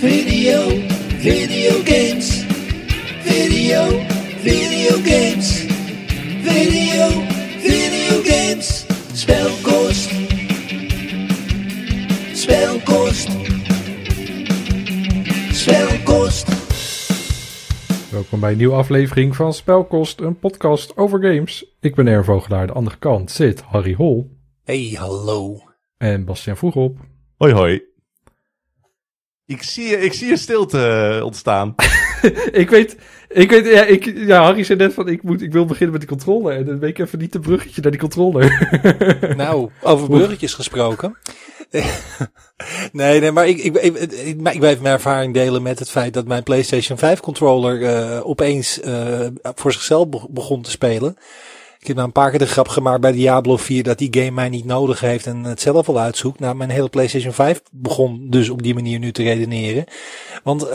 [0.00, 0.68] Video,
[1.18, 2.44] video games.
[3.22, 3.82] Video,
[4.40, 5.64] video games.
[6.42, 7.08] Video,
[7.58, 8.86] video games.
[9.12, 10.10] Spelkost.
[12.34, 13.28] Spelkost.
[15.52, 16.48] Spelkost.
[18.10, 21.76] Welkom bij een nieuwe aflevering van Spelkost, een podcast over games.
[21.80, 25.56] Ik ben Erwin Vogelaar, de andere kant zit Harry Hol Hey, hallo.
[25.96, 26.98] en Bastiaan Vroegop.
[27.36, 27.89] Hoi hoi.
[29.50, 31.74] Ik zie, ik zie een stilte eh, ontstaan.
[32.52, 32.96] ik weet,
[33.28, 36.00] ik weet, ja, ik, ja, Harry zei net van, ik, moet, ik wil beginnen met
[36.00, 36.52] die controle.
[36.52, 38.50] En dan weet ik even niet een bruggetje naar die controle.
[39.36, 41.16] Nou, over bruggetjes gesproken.
[42.92, 45.90] nee, nee, maar ik, ik, ik, ik, maar ik blijf mijn ervaring delen met het
[45.90, 51.16] feit dat mijn PlayStation 5 controller eh, opeens eh, voor zichzelf be- begon te spelen.
[51.80, 54.30] Ik heb nou een paar keer de grap gemaakt bij Diablo 4 dat die game
[54.30, 56.40] mij niet nodig heeft en het zelf al uitzoekt.
[56.40, 59.84] Nou, mijn hele PlayStation 5 begon dus op die manier nu te redeneren.
[60.42, 60.72] Want eh,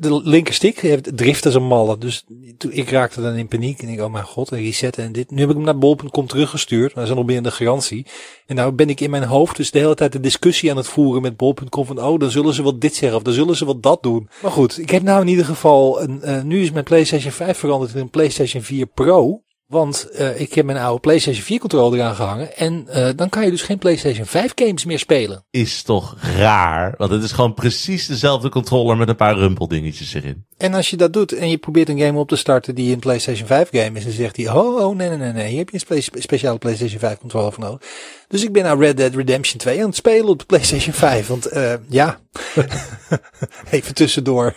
[0.00, 1.98] de linkerstick heeft drift als een malle.
[1.98, 2.24] Dus
[2.68, 5.30] ik raakte dan in paniek en ik, oh mijn god, en resetten en dit.
[5.30, 8.06] Nu heb ik hem naar bol.com teruggestuurd, ze zijn nog binnen de garantie.
[8.46, 10.88] En nou ben ik in mijn hoofd dus de hele tijd de discussie aan het
[10.88, 13.64] voeren met bol.com van, oh, dan zullen ze wel dit zeggen of dan zullen ze
[13.64, 14.28] wel dat doen.
[14.42, 17.58] Maar goed, ik heb nou in ieder geval, een, eh, nu is mijn PlayStation 5
[17.58, 19.40] veranderd in een PlayStation 4 Pro.
[19.66, 22.56] Want eh, ik heb mijn oude PlayStation 4 controller eraan gehangen.
[22.56, 25.44] En eh, dan kan je dus geen PlayStation 5 games meer spelen.
[25.50, 26.94] Is toch raar?
[26.96, 30.46] Want het is gewoon precies dezelfde controller met een paar rumpeldingetjes erin.
[30.56, 32.98] En als je dat doet en je probeert een game op te starten die een
[32.98, 35.68] PlayStation 5 game is, dan zegt hij, oh, oh nee, nee, nee, nee, hier heb
[35.68, 37.80] je een spe- speciale PlayStation 5 controller voor nodig.
[38.28, 41.26] Dus ik ben naar Red Dead Redemption 2 aan het spelen op de PlayStation 5,
[41.26, 42.20] want eh ja,
[43.70, 44.56] even tussendoor.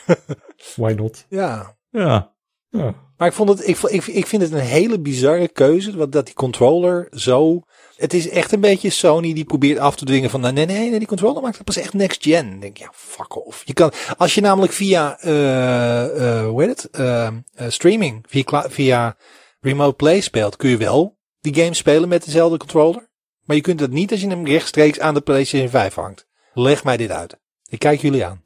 [0.76, 1.26] Why not?
[1.30, 2.34] ja, Ja.
[2.70, 3.08] Ja.
[3.20, 6.26] Maar ik vond het, ik, ik, ik vind het een hele bizarre keuze, wat dat
[6.26, 7.64] die controller zo,
[7.96, 10.90] het is echt een beetje Sony die probeert af te dwingen van, nee, nee, nee,
[10.90, 12.54] nee, die controller maakt het pas echt next gen.
[12.54, 13.62] Ik denk, ja, fuck off.
[13.66, 17.28] Je kan, als je namelijk via, eh eh hoe heet het, eh,
[17.68, 19.18] streaming, via, via
[19.60, 23.10] remote play speelt, kun je wel die game spelen met dezelfde controller.
[23.46, 26.28] Maar je kunt dat niet als je hem rechtstreeks aan de PlayStation 5 hangt.
[26.54, 27.38] Leg mij dit uit.
[27.70, 28.44] Ik kijk jullie aan.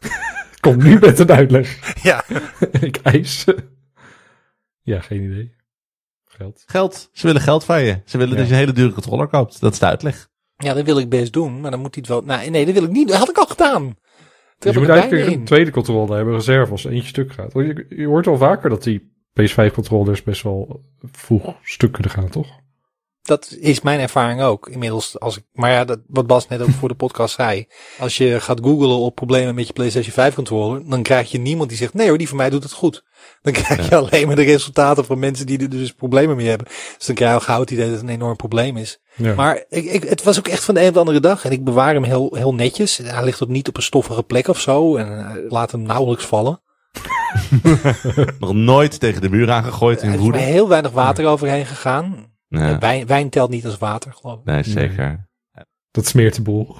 [0.60, 1.94] Kom nu met een uitleg.
[2.02, 2.24] Ja.
[2.80, 3.44] ik eis.
[4.86, 5.54] Ja, geen idee.
[6.24, 6.62] Geld.
[6.66, 7.08] Geld.
[7.12, 8.00] Ze willen geld van je.
[8.04, 8.38] Ze willen Ja.
[8.38, 9.60] dat je een hele dure controller koopt.
[9.60, 10.28] Dat is de uitleg.
[10.56, 12.74] Ja, dat wil ik best doen, maar dan moet hij het wel, nou, nee, dat
[12.74, 13.08] wil ik niet.
[13.08, 13.96] Dat had ik al gedaan.
[14.58, 15.44] Dus je moet eigenlijk een in.
[15.44, 17.52] tweede controller hebben, reserve als eentje stuk gaat.
[17.52, 22.28] Je, je hoort wel vaker dat die PS5 controllers best wel vroeg stuk kunnen gaan,
[22.28, 22.48] toch?
[23.22, 24.68] Dat is mijn ervaring ook.
[24.68, 27.66] Inmiddels, als ik, maar ja, dat, wat Bas net ook voor de podcast zei.
[27.98, 31.68] Als je gaat googlen op problemen met je PlayStation 5 controller, dan krijg je niemand
[31.68, 33.04] die zegt, nee hoor, die van mij doet het goed.
[33.42, 36.66] Dan krijg je alleen maar de resultaten van mensen die er dus problemen mee hebben.
[36.96, 39.00] Dus dan krijg je al gauw het idee dat het een enorm probleem is.
[39.14, 39.34] Ja.
[39.34, 41.44] Maar ik, ik, het was ook echt van de een op de andere dag.
[41.44, 42.96] En ik bewaar hem heel, heel netjes.
[42.96, 44.96] Hij ligt ook niet op een stoffige plek of zo.
[44.96, 46.60] En eh, laat hem nauwelijks vallen.
[48.38, 50.38] Nog nooit tegen de muur aangegooid Er in is woede.
[50.38, 52.34] maar heel weinig water overheen gegaan.
[52.48, 52.78] Ja.
[52.78, 54.44] Wijn, wijn telt niet als water, geloof ik.
[54.44, 55.28] Nee, zeker.
[55.90, 56.76] Dat smeert de boel.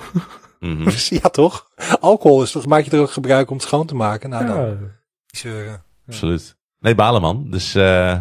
[0.61, 0.91] Mhm.
[1.23, 1.71] Ja, toch?
[2.01, 4.31] Alcohol is toch, maak je er ook gebruik om het schoon te maken?
[4.31, 4.79] Nou, dan.
[5.27, 5.85] Zeuren.
[6.07, 6.57] Absoluut.
[6.79, 7.51] Nee, balen man.
[7.51, 8.19] Dus eh,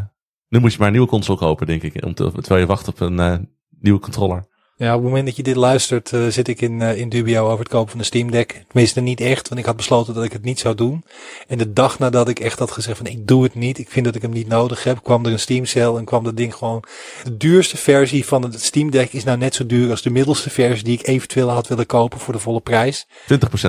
[0.47, 2.05] nu moet je maar een nieuwe console kopen, denk ik.
[2.05, 3.37] Om te, terwijl je wacht op een eh,
[3.79, 4.47] nieuwe controller.
[4.77, 7.45] Ja, op het moment dat je dit luistert, eh, zit ik in, eh, in dubio
[7.45, 8.63] over het kopen van een Steam Deck.
[8.67, 11.03] Tenminste, niet echt, want ik had besloten dat ik het niet zou doen.
[11.47, 14.05] En de dag nadat ik echt had gezegd van ik doe het niet, ik vind
[14.05, 16.55] dat ik hem niet nodig heb, kwam er een Steam sale en kwam dat ding
[16.55, 16.83] gewoon...
[17.23, 20.49] De duurste versie van het Steam Deck is nou net zo duur als de middelste
[20.49, 23.07] versie die ik eventueel had willen kopen voor de volle prijs.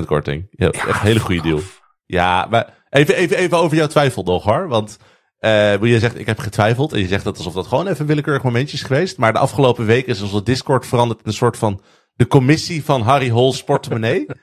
[0.00, 0.47] 20% korting.
[0.50, 1.60] Ja, echt een hele goede deal.
[2.06, 4.69] Ja, maar even, even, even over jouw twijfel nog hoor.
[4.69, 4.98] Want
[5.38, 6.92] eh je zegt, ik heb getwijfeld.
[6.92, 9.19] En je zegt dat alsof dat gewoon even een willekeurig momentje is geweest.
[9.19, 11.80] Maar de afgelopen week is onze Discord veranderd in een soort van
[12.14, 14.26] de commissie van Harry Hol's portemonnee.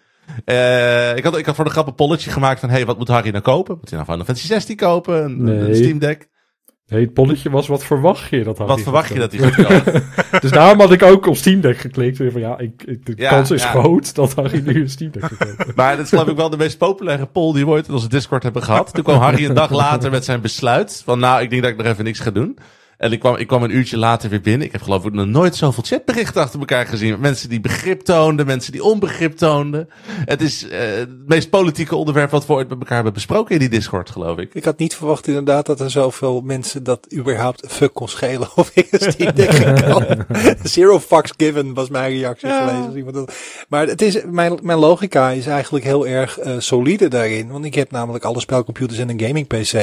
[0.45, 3.07] Eh ik, had, ik had voor de grap een polletje gemaakt van, hey, wat moet
[3.07, 3.75] Harry nou kopen?
[3.79, 5.47] Moet hij nou Final Fantasy 16 kopen?
[5.47, 5.75] Een.
[5.75, 6.29] Steam Deck?
[6.87, 9.51] Nee, het polletje was, wat verwacht je dat had Wat hij verwacht je dat hij
[9.51, 10.01] gaat?
[10.41, 12.17] Dus daarom had ik ook op Steam Deck geklikt.
[12.17, 13.69] Van, ja, ik, ik- de Ja, kans is ja.
[13.69, 15.75] groot dat Harry nu een Steam Deck gaat.
[15.75, 18.09] Maar dat is geloof ik wel de meest populaire poll die we ooit in onze
[18.09, 18.93] Discord hebben gehad.
[18.93, 21.01] Toen kwam Harry een dag later met zijn besluit.
[21.05, 22.57] Van nou, ik denk dat ik nog even niks ga doen.
[22.97, 24.67] En ik kwam, ik kwam een uurtje later weer binnen.
[24.67, 27.19] Ik heb geloof ik nog nooit zoveel chatberichten achter elkaar gezien.
[27.19, 29.89] Mensen die begrip toonden, mensen die onbegrip toonden.
[30.05, 33.59] Het is eh, het meest politieke onderwerp wat we ooit met elkaar hebben besproken in
[33.59, 34.53] die Discord, geloof ik.
[34.53, 38.71] Ik had niet verwacht inderdaad dat er zoveel mensen dat überhaupt fuck kon schelen of
[38.73, 40.25] ik een Steam Deck ging kopen.
[40.63, 42.91] Zero fucks given was mijn reactie Ja.
[43.11, 43.33] dat...
[43.69, 47.51] Maar het is, mijn, mijn logica is eigenlijk heel erg eh, solide daarin.
[47.51, 49.73] Want ik heb namelijk alle spelcomputers en een gaming PC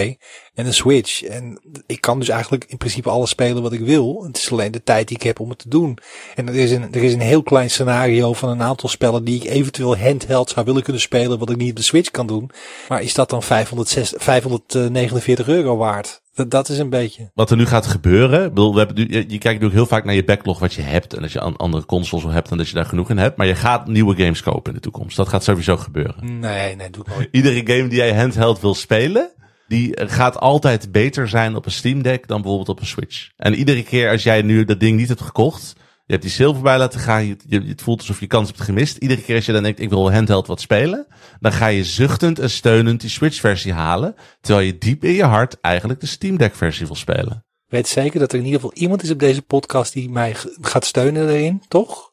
[0.55, 1.23] en een Switch.
[1.23, 4.23] En ik kan dus eigenlijk in principe principe alles spelen wat ik wil.
[4.27, 5.99] Het is alleen de tijd die ik heb om het te doen.
[6.35, 9.43] En er is een, er is een heel klein scenario van een aantal spellen die
[9.43, 12.51] ik eventueel handheld zou willen kunnen spelen, wat ik niet op de Switch kan doen.
[12.89, 16.23] Maar is dat dan 506, 549 euro waard?
[16.35, 17.31] Dat, dat is een beetje.
[17.35, 18.49] Wat er nu gaat gebeuren.
[18.49, 20.83] bedoel, we hebben nu, je, je kijkt natuurlijk heel vaak naar je backlog wat je
[20.83, 21.15] hebt.
[21.15, 23.37] En als je an- andere consoles wel hebt, en dat je daar genoeg in hebt.
[23.37, 25.17] Maar je gaat nieuwe games kopen in de toekomst.
[25.17, 26.39] Dat gaat sowieso gebeuren.
[26.41, 27.29] Nee, nee, doe ik nooit.
[27.31, 29.31] Iedere game die jij handheld wil spelen,
[29.71, 33.31] die eh, gaat altijd beter zijn op een Steam Deck dan bijvoorbeeld op een Switch.
[33.37, 36.55] En iedere keer als jij nu dat ding niet hebt gekocht, je hebt die sale
[36.55, 38.97] voorbij laten gaan, je, je, het voelt alsof je kans hebt gemist.
[38.97, 41.07] Iedere keer als je dan denkt, ik wil handheld wat spelen,
[41.41, 45.25] dan ga je zuchtend en steunend die Switch versie halen, terwijl je diep in je
[45.25, 47.45] hart eigenlijk de Steam Deck versie wil spelen.
[47.67, 50.85] Weet zeker dat er in ieder geval iemand is op deze podcast die mij gaat
[50.85, 52.13] steunen erin, toch?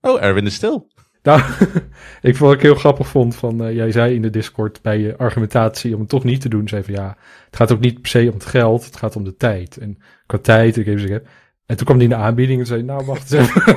[0.00, 0.90] Oh, Erwin is stil.
[1.22, 1.40] Nou,
[2.28, 4.98] ik vond wat ik heel grappig vond van, eh, jij zei in de Discord bij
[4.98, 8.00] je argumentatie om het toch niet te doen, zei van ja, het gaat ook niet
[8.00, 9.76] per se om het geld, het gaat om de tijd.
[9.76, 11.22] En qua tijd, ik even zeggen.
[11.66, 13.76] En toen kwam die in de aanbieding en zei, nou wacht eens even.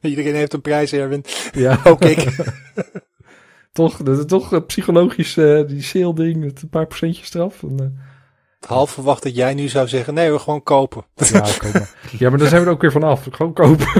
[0.10, 1.24] Iedereen heeft een prijs, Erwin.
[1.52, 2.36] ja, Ook ik.
[3.72, 7.62] toch, dat is toch psychologisch, eh, die sale ding, met een paar procentjes eraf.
[7.62, 7.98] En,
[8.66, 11.04] Half verwacht dat jij nu zou zeggen, nee, we gewoon kopen.
[11.14, 11.90] ja, maar.
[12.18, 13.26] ja, maar daar zijn we er ook weer vanaf.
[13.30, 13.86] Gewoon kopen.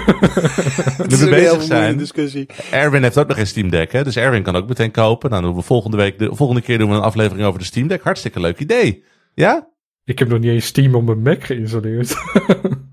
[0.97, 1.97] Dat is we bezig zijn.
[1.99, 2.47] discussie.
[2.71, 4.05] Erwin heeft ook nog geen Steam Deck, hè?
[4.05, 5.31] dus Erwin kan ook meteen kopen.
[5.31, 7.65] Nou, dan doen we volgende week, de volgende keer doen we een aflevering over de
[7.65, 8.03] Steam Deck.
[8.03, 9.05] Hartstikke leuk idee.
[9.35, 9.69] Ja?
[10.05, 12.15] ik heb nog niet eens Steam op mijn Mac geïnstalleerd.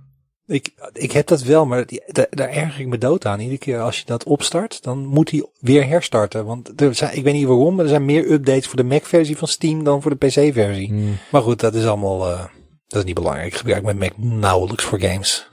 [0.48, 3.40] Ik, ik heb dat wel, maar die- daar, daar erger ik me dood aan.
[3.40, 6.46] Iedere keer als je dat opstart, dan moet hij weer herstarten.
[6.46, 9.38] Want er zijn, ik weet niet waarom, maar er zijn meer updates voor de Mac-versie
[9.38, 10.88] van Steam dan voor de PC-versie.
[10.88, 11.18] Hmm.
[11.32, 12.46] Maar goed, dat is allemaal, eh,
[12.88, 13.48] dat is niet belangrijk.
[13.48, 15.48] Ik gebruik mijn Mac nauwelijks voor games.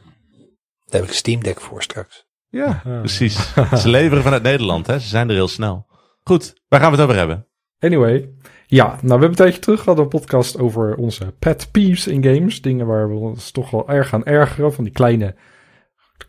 [0.84, 2.26] Daar heb ik een Steam Deck voor straks.
[2.48, 2.98] Ja, Ah.
[3.00, 3.52] precies.
[3.82, 4.98] Ze leveren vanuit Nederland, hè?
[4.98, 5.86] Ze zijn er heel snel.
[6.22, 7.46] Goed, waar gaan we het over hebben?
[7.78, 8.28] Anyway,
[8.66, 12.24] ja, nou we hebben een tijdje terug gehad een podcast over onze pet peeves in
[12.24, 12.62] games.
[12.62, 15.34] Dingen waar we ons toch wel erg aan ergeren, van die kleine,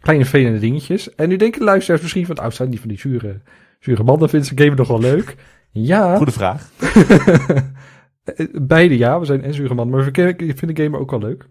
[0.02, 1.16] kleine vervelende dingetjes.
[1.16, 3.42] En nu denken de luisteraars misschien van, oh, zijn die van die zure,
[3.80, 5.36] zure mannen, vinden ze game nog wel leuk?
[5.72, 6.70] Ja, Goede vraag.
[8.62, 11.12] beide ja, we zijn en zure mannen, maar we kennen- ik vind de game ook
[11.12, 11.48] wel leuk.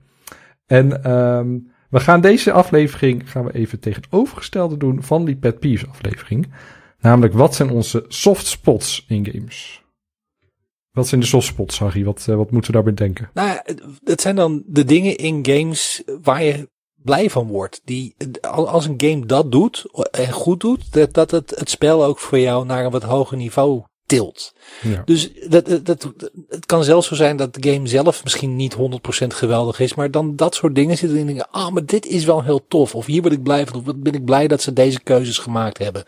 [0.66, 1.58] En ehm,
[1.90, 5.88] we gaan deze aflevering gaan we even tegen het overgestelde doen van die pet peeves
[5.88, 6.52] aflevering.
[7.00, 9.83] Namelijk, wat zijn onze soft spots in games?
[10.94, 12.04] Wat zijn de soft spots, Harry?
[12.04, 13.30] Wat, eh, wat moeten we daarbij denken?
[13.34, 16.68] Nou het- het zijn dan de dingen in games waar je
[17.02, 17.80] blij van wordt.
[17.84, 22.04] Die, al- als een game dat doet en goed doet, dat, dat het, het spel
[22.04, 24.52] ook voor jou naar een wat hoger niveau tilt.
[24.82, 25.02] Ja.
[25.04, 28.74] Dus dat, dat, dat- het kan zelfs zo zijn dat de game zelf misschien niet
[28.74, 32.24] 100% geweldig is, maar dan dat soort dingen zitten in dingen, ah, maar dit is
[32.24, 32.94] wel heel tof.
[32.94, 35.38] Of hier word ik blij van, of wat ben ik blij dat ze deze keuzes
[35.38, 36.04] gemaakt hebben.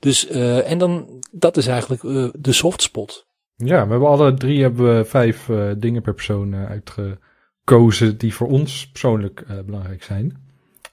[0.00, 3.28] Dus, eh, en dan, dat is eigenlijk eh, de soft spot.
[3.64, 8.34] Ja, we hebben alle drie hebben we vijf eh, dingen per persoon eh, uitgekozen die
[8.34, 10.48] voor ons persoonlijk eh, belangrijk zijn.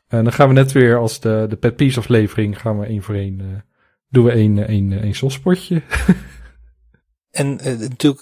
[0.08, 3.04] En dan gaan we net weer als de, de Pet Peace aflevering, gaan we één
[3.04, 3.66] voor één,
[4.10, 5.82] doen we één, één, één softspotje.
[7.32, 8.22] En natuurlijk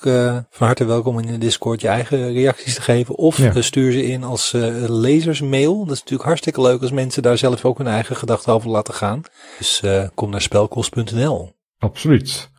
[0.49, 3.15] van harte welkom in de Discord je eigen reacties te geven.
[3.15, 3.61] Of Ja.
[3.61, 4.51] stuur ze in als
[4.87, 5.77] lezersmail.
[5.77, 8.93] Dat is natuurlijk hartstikke leuk als mensen daar zelf ook hun eigen gedachten over laten
[8.93, 9.21] gaan.
[9.57, 9.83] Dus
[10.13, 11.55] kom naar spelkost.nl.
[11.77, 12.49] Absoluut.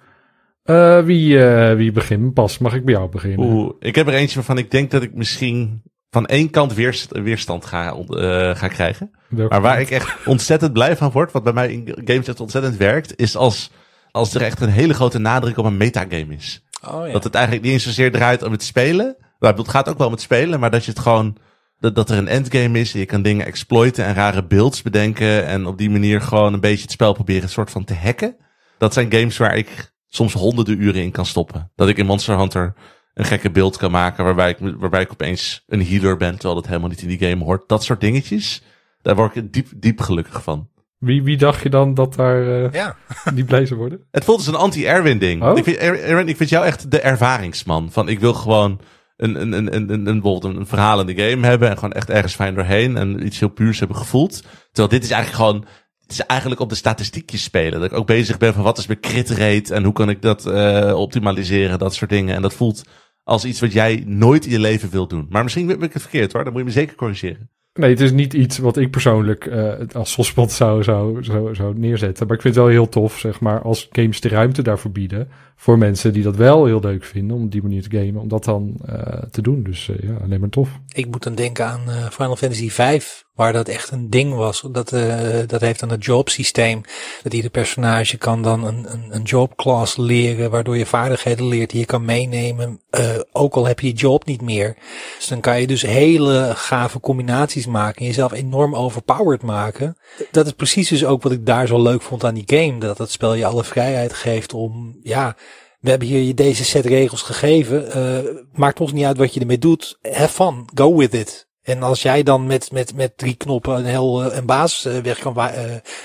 [0.67, 2.35] Eh, wie, eh, wie begint?
[2.35, 3.47] Pas, mag ik bij jou beginnen?
[3.47, 7.19] Oeh, ik heb er eentje waarvan ik denk dat ik misschien van één kant weerst-
[7.19, 9.11] weerstand ga, eh, ga krijgen.
[9.29, 9.87] Welke Maar waar kant?
[9.89, 13.37] ik echt ontzettend blij van word, wat bij mij in games echt ontzettend werkt, is
[13.37, 13.71] als,
[14.11, 16.65] als er echt een hele grote nadruk op een metagame is.
[16.89, 17.13] Oh ja.
[17.13, 19.17] Dat het eigenlijk niet eens zozeer draait om het spelen.
[19.39, 21.37] Maar het gaat ook wel om het spelen, maar dat je het gewoon.
[21.79, 22.93] Dat, dat er een endgame is.
[22.95, 25.47] en Je kan dingen exploiten en rare builds bedenken.
[25.47, 28.37] En op die manier gewoon een beetje het spel proberen een soort van te hacken.
[28.79, 31.71] Dat zijn games waar ik soms honderden uren in kan stoppen.
[31.75, 32.75] Dat ik in Monster Hunter
[33.15, 34.25] een gekke beeld kan maken.
[34.25, 36.33] Waarbij ik, waarbij ik opeens een healer ben.
[36.33, 37.69] Terwijl dat helemaal niet in die game hoort.
[37.69, 38.63] Dat soort dingetjes.
[39.03, 40.69] Daar word ik diep, diep gelukkig van.
[40.99, 42.97] Wie, wie dacht je dan dat daar eh ja.
[43.35, 44.07] die blij zou worden?
[44.11, 45.43] Het voelt als een anti-Erwin ding.
[45.43, 45.57] Oh.
[45.59, 47.93] Ik, vind, Er- Erwin, ik vind jou echt de ervaringsman.
[47.93, 48.81] Van ik wil gewoon
[49.17, 51.69] een, een, een, een, een, een, bijvoorbeeld een verhaal in de game hebben.
[51.69, 52.97] En gewoon echt ergens fijn doorheen.
[52.97, 54.43] En iets heel puurs hebben gevoeld.
[54.73, 55.65] Terwijl dit is eigenlijk gewoon.
[56.07, 57.81] Het is eigenlijk op de statistiekjes spelen.
[57.81, 59.75] Dat ik ook bezig ben van wat is mijn crit rate.
[59.75, 61.79] En hoe kan ik dat eh, optimaliseren.
[61.79, 62.35] Dat soort dingen.
[62.35, 62.83] En dat voelt
[63.23, 65.27] als iets wat jij nooit in je leven wilt doen.
[65.31, 66.45] Maar misschien ben ik het verkeerd hoor.
[66.45, 67.51] Dan moet je me zeker corrigeren.
[67.73, 71.79] Nee, het is niet iets wat ik persoonlijk eh, als softspot zou, zou, zou, zou
[71.79, 72.27] neerzetten.
[72.27, 75.29] Maar ik vind het wel heel tof, zeg maar, als games de ruimte daarvoor bieden.
[75.57, 78.21] Voor mensen die dat wel heel leuk vinden om op die manier te gamen.
[78.21, 79.63] Om dat dan eh, te doen.
[79.63, 80.81] Dus ja, alleen maar tof.
[80.93, 83.03] Ik moet dan denken aan Final Fantasy V.
[83.37, 84.65] Waar dat echt een ding was.
[84.71, 86.81] Dat, uh, dat heeft dan het jobsysteem.
[87.23, 90.51] Dat ieder personage kan dan een, een, een jobclass leren.
[90.51, 92.81] Waardoor je vaardigheden leert die je kan meenemen.
[92.91, 94.77] Uh, ook al heb je je job niet meer.
[95.17, 98.01] Dus dan kan je dus hele gave combinaties maken.
[98.01, 99.97] En jezelf enorm overpowered maken.
[100.31, 102.79] Dat is precies dus ook wat ik daar zo leuk vond aan die game.
[102.79, 105.37] Dat het spel je alle vrijheid geeft om, ja,
[105.81, 107.99] we hebben hier je deze set regels gegeven.
[107.99, 109.99] Uh, maakt ons niet uit wat je ermee doet.
[110.03, 110.69] Have fun.
[110.75, 111.46] Go with it.
[111.67, 114.99] En als jij dan met, met, met drie knoppen een heel uh, een baas uh,
[114.99, 115.53] weg kan uh,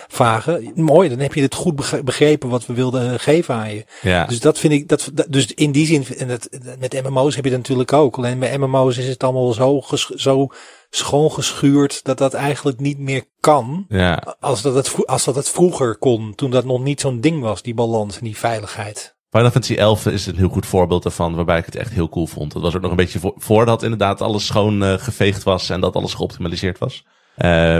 [0.07, 3.85] vagen, mooi, dan heb je het goed begrepen wat we wilden geven aan je.
[4.01, 4.25] Ja.
[4.25, 6.49] Dus dat vind ik, dat, dat dus in die zin, en dat,
[6.79, 8.17] met MMO's heb je dat natuurlijk ook.
[8.17, 9.81] Alleen bij MMO's is het allemaal zo,
[10.15, 10.47] zo
[10.89, 13.85] schoongeschuurd dat dat eigenlijk niet meer kan.
[13.89, 14.35] Ja.
[14.39, 17.61] Als dat het, als dat het vroeger kon, toen dat nog niet zo'n ding was,
[17.61, 19.15] die balans en die veiligheid.
[19.31, 22.27] Final Fantasy 11 is een heel goed voorbeeld ervan, waarbij ik het echt heel cool
[22.27, 22.53] vond.
[22.53, 25.81] Het was ook nog een beetje voor, voordat inderdaad alles schoon uh, geveegd was en
[25.81, 27.05] dat alles geoptimaliseerd was.
[27.37, 27.77] Uh,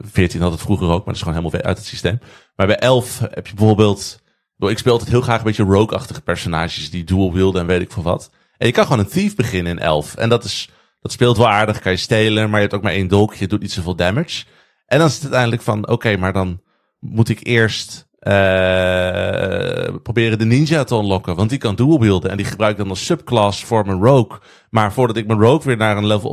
[0.00, 2.18] 14 had het vroeger ook, maar dat is gewoon helemaal uit het systeem.
[2.56, 4.22] Maar bij 11 heb je bijvoorbeeld,
[4.58, 7.92] ik speel altijd heel graag een beetje rogue-achtige personages die dual wielden en weet ik
[7.92, 8.30] veel wat.
[8.56, 10.14] En je kan gewoon een thief beginnen in 11.
[10.14, 10.70] En dat is,
[11.00, 13.48] dat speelt wel aardig, kan je stelen, maar je hebt ook maar één dolk, je
[13.48, 14.44] doet niet zoveel damage.
[14.86, 16.60] En dan is het uiteindelijk van, oké, maar dan
[16.98, 21.36] moet ik eerst uh, proberen de ninja te unlocken.
[21.36, 22.30] Want die kan dual wielden.
[22.30, 24.38] En die gebruik ik dan als subclass voor mijn rogue.
[24.70, 26.30] Maar voordat ik mijn rogue weer naar een level,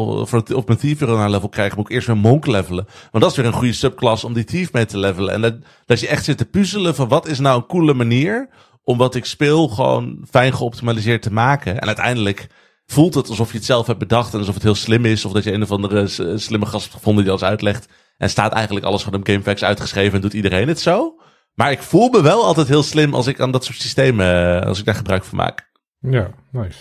[0.54, 2.88] of mijn thief weer naar een level krijg, moet ik eerst weer monk levelen.
[3.12, 5.34] Want dat is weer een goede subclass om die thief mee te levelen.
[5.34, 8.50] En dat, dat je echt zit te puzzelen van wat is nou een coole manier
[8.84, 11.80] om wat ik speel gewoon fijn geoptimaliseerd te maken.
[11.80, 12.48] En uiteindelijk
[12.86, 15.26] voelt het alsof je het zelf hebt bedacht en alsof het heel slim is.
[15.26, 17.88] Of dat je een of andere slimme gast hebt gevonden die alles uitlegt.
[18.18, 21.16] En staat eigenlijk alles van de GameFAQs uitgeschreven en doet iedereen het zo.
[21.58, 24.80] Maar ik voel me wel altijd heel slim als ik aan dat soort systemen, als
[24.80, 25.70] ik daar gebruik van maak.
[26.00, 26.80] Ja, nice.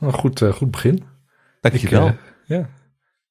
[0.00, 1.04] Een goed, uh, goed begin.
[1.60, 2.06] Dankjewel.
[2.06, 2.12] Uh,
[2.44, 2.68] ja.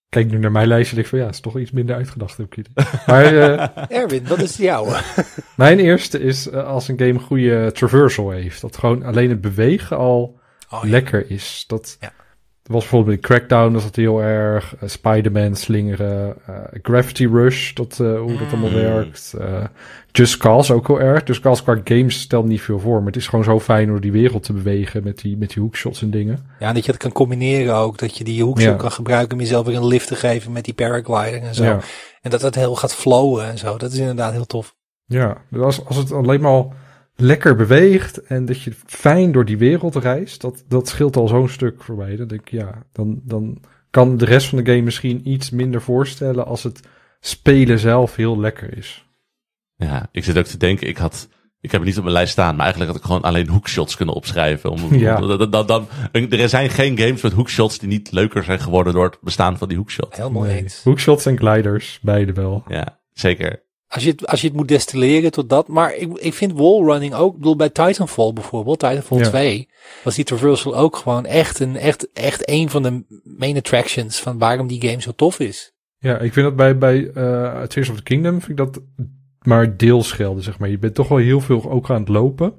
[0.10, 2.38] Kijk nu naar mijn lijstje en denk van ja, het is toch iets minder uitgedacht.
[2.38, 2.68] Heb ik
[3.08, 4.86] maar, uh, Erwin, wat is jouw?
[5.56, 8.62] mijn eerste is als een game goede traversal heeft.
[8.62, 10.40] Dat gewoon alleen het bewegen al
[10.70, 10.90] oh, ja.
[10.90, 11.64] lekker is.
[11.68, 12.12] Dat, ja.
[12.70, 14.76] Was bijvoorbeeld in Crackdown, dat het heel erg.
[14.84, 16.36] Uh, Spider-Man slingeren.
[16.50, 19.36] Uh, Gravity Rush, dat, uh, hoe dat allemaal werkt.
[20.12, 21.28] Just Cause ook heel erg.
[21.28, 22.98] Just Cause qua games stelt niet veel voor.
[22.98, 25.62] Maar het is gewoon zo fijn door die wereld te bewegen met die, met die
[25.62, 26.46] hoekshots en dingen.
[26.60, 27.98] Ja, en dat je het kan combineren ook.
[27.98, 28.78] Dat je die hoekshot ja.
[28.78, 31.64] kan gebruiken om jezelf weer een lift te geven met die paragliding en zo.
[31.64, 31.80] Ja.
[32.22, 33.78] En dat het heel gaat flowen en zo.
[33.78, 34.76] Dat is inderdaad heel tof.
[35.06, 36.64] Ja, dus als, als het alleen maar
[37.20, 41.50] lekker beweegt en dat je fijn door die wereld reist, dat, dat scheelt al zo'n
[41.50, 42.16] stuk voor mij.
[42.16, 45.82] Dan denk ik, ja, dan, dan kan de rest van de game misschien iets minder
[45.82, 46.80] voorstellen als het
[47.20, 49.08] spelen zelf heel lekker is.
[49.76, 51.28] Ja, ik zit ook te denken, ik had,
[51.62, 53.96] ik heb het niet op mijn lijst staan, maar eigenlijk had ik gewoon alleen hoekshots
[53.96, 54.70] kunnen opschrijven.
[54.72, 55.20] Om, Ja.
[55.20, 55.88] dan, dan, dan,
[56.30, 59.68] er zijn geen games met hoekshots die niet leuker zijn geworden door het bestaan van
[59.68, 60.16] die hoekshot.
[60.16, 60.62] Heel mooi Nee.
[60.62, 60.84] eens.
[60.84, 62.64] Hoekshots en gliders, beide wel.
[62.68, 63.64] Ja, zeker.
[63.90, 65.68] Als je, het, als je het moet destilleren tot dat.
[65.68, 67.32] Maar ik, ik vind wallrunning ook.
[67.34, 69.28] Ik bedoel, bij Titanfall bijvoorbeeld, Titanfall Ja.
[69.30, 69.70] 2,
[70.04, 74.38] was die traversal ook gewoon echt een, echt, echt een van de main attractions van
[74.38, 75.74] waarom die game zo tof is.
[75.98, 78.82] Ja, ik vind dat bij, bij eh Tears of the Kingdom, vind ik dat
[79.42, 80.70] maar deels gelden, zeg maar.
[80.70, 82.54] Je bent toch wel heel veel ook aan het lopen.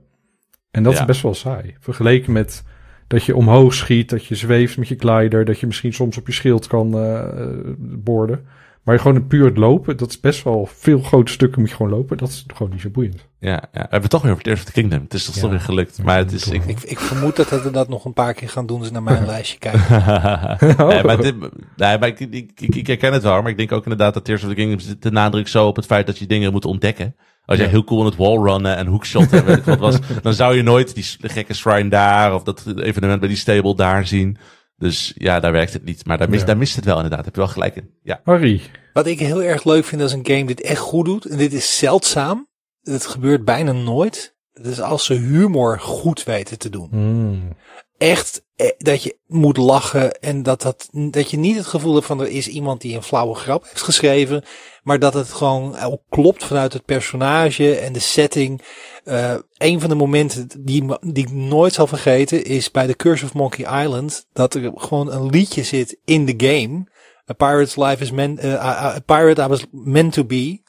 [0.71, 1.01] En dat Ja.
[1.01, 1.77] is best wel saai.
[1.81, 2.63] Vergeleken met
[3.07, 6.27] dat je omhoog schiet, dat je zweeft met je glider, dat je misschien soms op
[6.27, 8.47] je schild kan eh, eh, borden.
[8.85, 11.77] Maar gewoon een puur het lopen, dat is best wel veel grote stukken moet je
[11.77, 12.17] gewoon lopen.
[12.17, 13.29] Dat is gewoon niet zo boeiend.
[13.39, 13.61] Ja, ja.
[13.73, 15.01] we hebben het toch weer over Tears of the Kingdom.
[15.03, 15.41] Het is toch Ja.
[15.41, 16.03] toch weer gelukt.
[16.03, 18.67] Maar het is, ik, Ik, ik vermoed dat we dat nog een paar keer gaan
[18.67, 18.85] doen.
[18.85, 19.81] Ze naar mijn lijstje kijken.
[20.89, 21.35] nee, maar, dit,
[21.77, 24.25] nee, maar ik, ik, ik, ik herken het wel, maar ik denk ook inderdaad dat
[24.25, 26.65] Tears of the Kingdom zit de nadruk zo op het feit dat je dingen moet
[26.65, 27.17] ontdekken.
[27.45, 27.73] Als jij Ja.
[27.73, 30.63] heel cool aan het wallrunnen en hoekshot en weet ik wat was, dan zou je
[30.63, 34.37] nooit die gekke shrine daar of dat evenement bij die stable daar zien.
[34.81, 36.07] Dus ja, daar werkt het niet.
[36.07, 36.47] Maar daar, mist Ja.
[36.47, 37.25] daar mist het wel inderdaad.
[37.25, 37.91] Heb je wel gelijk in.
[38.03, 38.21] Ja.
[38.25, 38.61] Harry,
[38.93, 41.25] Wat ik heel erg leuk vind als een game dit echt goed doet.
[41.25, 42.49] En dit is zeldzaam.
[42.83, 44.37] Het gebeurt bijna nooit.
[44.53, 46.89] Dat is als ze humor goed weten te doen.
[46.91, 47.57] Mm.
[47.99, 48.43] echt
[48.79, 52.29] dat je moet lachen en dat, dat, dat je niet het gevoel hebt van er
[52.29, 54.45] is iemand die een flauwe grap heeft geschreven,
[54.83, 58.63] maar dat het gewoon ook klopt vanuit het personage en de setting.
[59.05, 63.25] Eh een van de momenten die, die ik nooit zal vergeten is bij The Curse
[63.25, 66.89] of Monkey Island dat er gewoon een liedje zit in de game.
[67.31, 70.63] A Pirate's Life is meant, eh, a Pirate I was meant to be.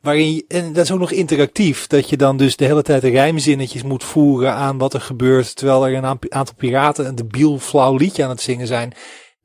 [0.00, 3.02] Waarin je, en dat is ook nog interactief, dat je dan dus de hele tijd
[3.02, 7.96] rijmzinnetjes moet voeren aan wat er gebeurt, terwijl er een aantal piraten een debiel flauw
[7.96, 8.94] liedje aan het zingen zijn.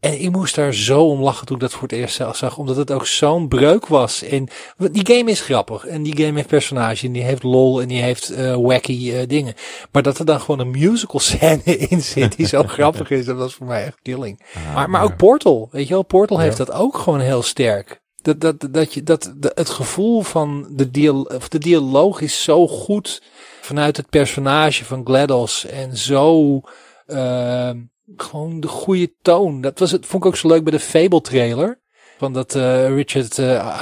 [0.04, 2.58] En ik moest daar zo om lachen toen ik dat voor het eerst zelf zag,
[2.58, 4.24] omdat het ook zo'n breuk was.
[4.24, 7.88] En die game is grappig en die game heeft personage en die heeft lol en
[7.88, 9.54] die heeft eh, wacky eh, dingen.
[9.92, 13.38] Maar dat er dan gewoon een musical scène in zit die zo grappig is, dat
[13.38, 14.40] was voor mij echt killing.
[14.74, 18.03] Maar, maar ook Portal, weet je wel, Portal heeft dat ook gewoon heel sterk.
[18.24, 22.44] Dat, dat, dat, je, dat de, het gevoel van de, dial, of de dialoog is
[22.44, 23.22] zo goed
[23.62, 25.66] vanuit het personage van GLaDOS.
[25.66, 26.62] En zo
[27.08, 27.72] uh,
[28.16, 29.62] gewoon de goede toon.
[29.62, 31.80] Dat was het, vond ik ook zo leuk bij de Fable trailer.
[32.18, 33.82] Van dat uh, Richard uh,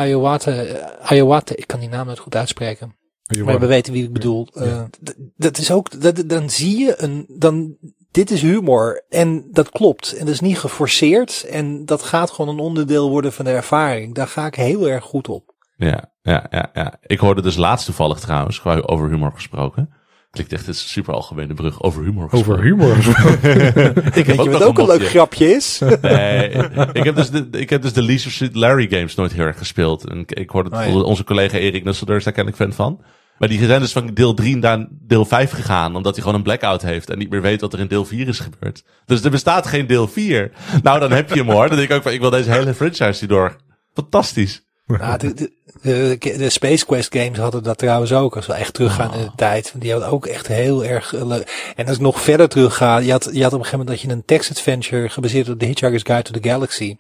[1.10, 2.96] Iowate, ik kan die naam niet goed uitspreken.
[3.44, 4.48] Maar we weten wie ik bedoel.
[4.54, 4.90] Ja.
[5.36, 7.78] dat is ook, dat, dan zie je een, dan
[8.12, 10.14] dit is humor en dat klopt.
[10.14, 14.16] En dat is niet geforceerd en dat gaat gewoon een onderdeel worden van de ervaring.
[14.16, 15.54] Daar ga ik heel erg goed op.
[15.76, 16.94] Ja, ja, ja, ja.
[17.02, 19.94] Ik hoorde dus laatst toevallig trouwens, over humor gesproken.
[20.32, 22.54] Klinkt echt een super algemene brug over humor gesproken.
[22.54, 22.98] Over humor
[24.18, 25.82] ik heb ook, wat ook een, leuk grapje is?
[26.02, 26.50] nee,
[26.94, 29.58] ik heb dus de, ik heb dus de Leisure Suit Larry games nooit heel erg
[29.58, 30.10] gespeeld.
[30.10, 31.02] En ik hoorde oh, ja.
[31.02, 33.02] onze collega Erik Nusselder, daar ken ik fan van.
[33.42, 35.96] Maar die zijn dus van deel 3 naar deel 5 gegaan.
[35.96, 37.10] Omdat hij gewoon een blackout heeft.
[37.10, 38.84] En niet meer weet wat er in deel 4 is gebeurd.
[39.06, 40.52] Dus er bestaat geen deel 4.
[40.84, 41.68] Nou, dan heb je hem hoor.
[41.68, 43.56] Dan denk ik ook van, ik wil deze hele franchise door.
[43.94, 44.66] Fantastisch.
[45.18, 48.36] De, de, de, Space Quest games hadden dat trouwens ook.
[48.36, 49.36] Als we echt teruggaan in de oh.
[49.36, 49.74] tijd.
[49.76, 51.74] Die hadden ook echt heel erg leuk.
[51.76, 52.98] En als ik nog verder terug ga.
[52.98, 55.60] Je had, je had op een gegeven moment dat je een text adventure gebaseerd op
[55.60, 56.96] de Hitchhiker's Guide to the Galaxy.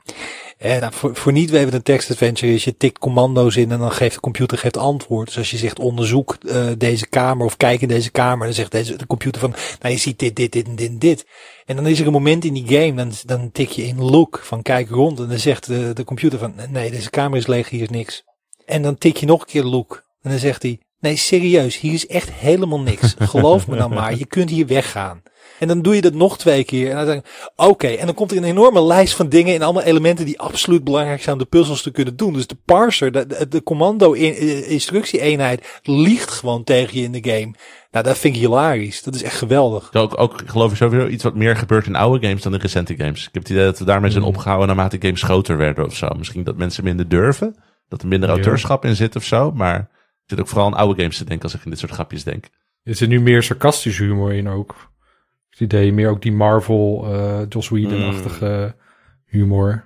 [0.61, 3.79] En nou, voor, voor niet weten een text adventure is, je tikt commando's in en
[3.79, 5.27] dan geeft de computer geeft antwoord.
[5.27, 8.71] Dus als je zegt onderzoek uh, deze kamer of kijk in deze kamer, dan zegt
[8.71, 11.25] deze, de computer van, nou je ziet dit, dit, dit en dit en dit.
[11.65, 14.39] En dan is er een moment in die game, dan, dan tik je in look
[14.43, 17.69] van kijk rond en dan zegt de, de computer van, nee deze kamer is leeg,
[17.69, 18.23] hier is niks.
[18.71, 21.93] En dan tik je nog een keer look en dan zegt hij, nee serieus, hier
[21.93, 23.15] is echt helemaal niks.
[23.19, 25.21] Geloof me nou maar, je kunt hier weggaan.
[25.59, 26.89] En dan doe je dat nog twee keer.
[26.89, 27.87] En dan denk ik, oké.
[27.87, 31.21] En dan komt er een enorme lijst van dingen en allemaal elementen die absoluut belangrijk
[31.21, 32.33] zijn om de puzzels te kunnen doen.
[32.33, 37.53] Dus de parser, de, de commando in, eh, liegt gewoon tegen je in de game.
[37.91, 39.03] Nou, dat vind ik hilarisch.
[39.03, 39.93] Dat is echt geweldig.
[39.93, 42.95] Ook, ook geloof ik sowieso iets wat meer gebeurt in oude games dan in recente
[42.95, 43.19] games.
[43.19, 44.31] Ik heb het idee dat we daarmee zijn hmm.
[44.31, 46.07] opgehouden naarmate games groter werden of zo.
[46.17, 47.55] Misschien dat mensen minder durven.
[47.91, 49.51] Dat er minder auteurschap in zit of zo.
[49.51, 51.91] Maar ik zit ook vooral aan oude games te denken als ik in dit soort
[51.91, 52.45] grapjes denk.
[52.83, 54.91] Er zit nu meer sarcastische humor in ook
[55.49, 58.75] het idee meer ook die Marvel, uh, Joss Whedon-achtige
[59.25, 59.83] humor.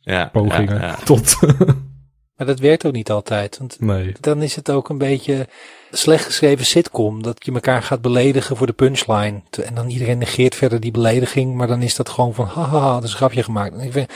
[0.00, 1.36] Ja, pogingen ja, tot.
[2.36, 3.58] maar dat werkt ook niet altijd.
[3.58, 4.14] Want nee.
[4.20, 5.48] dan is het ook een beetje
[5.90, 7.22] slecht geschreven sitcom.
[7.22, 9.42] Dat je elkaar gaat beledigen voor de punchline.
[9.64, 11.54] En dan iedereen negeert verder die belediging.
[11.54, 13.74] Maar dan is dat gewoon van haha, dat is een grapje gemaakt.
[13.74, 14.12] En ik vind,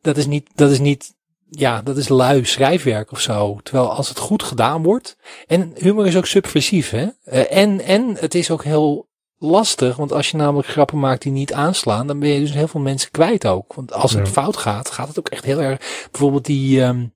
[0.00, 1.15] dat is niet, dat is niet
[1.48, 3.58] ja, dat is lui schrijfwerk of zo.
[3.62, 5.16] Terwijl als het goed gedaan wordt.
[5.46, 7.06] En humor is ook subversief, hè?
[7.24, 11.32] Uh, en, en het is ook heel lastig, want als je namelijk grappen maakt die
[11.32, 13.74] niet aanslaan, dan ben je dus heel veel mensen kwijt ook.
[13.74, 16.08] Want als het fout gaat, gaat het ook echt heel erg.
[16.10, 17.14] Bijvoorbeeld die, um,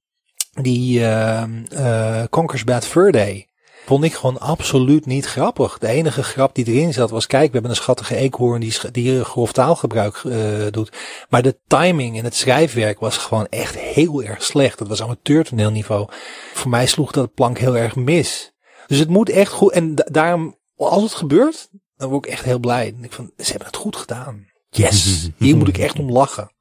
[0.62, 3.49] die uh, Conquers Bad Fur Day.
[3.90, 5.79] Vond ik gewoon absoluut niet grappig.
[5.79, 9.24] De enige grap die erin zat was, kijk, we hebben een schattige eekhoorn die, die
[9.24, 10.96] grof taalgebruik uh, doet.
[11.29, 14.79] Maar de timing en het schrijfwerk was gewoon echt heel erg slecht.
[14.79, 16.09] Dat was amateurtoneelniveau.
[16.55, 18.53] Voor mij sloeg dat plank heel erg mis.
[18.87, 19.72] Dus het moet echt goed.
[19.72, 22.94] En daarom, als het gebeurt, dan word ik echt heel blij.
[22.96, 24.46] En ik van, ze hebben het goed gedaan.
[24.68, 26.53] Yes, hier moet ik echt om lachen.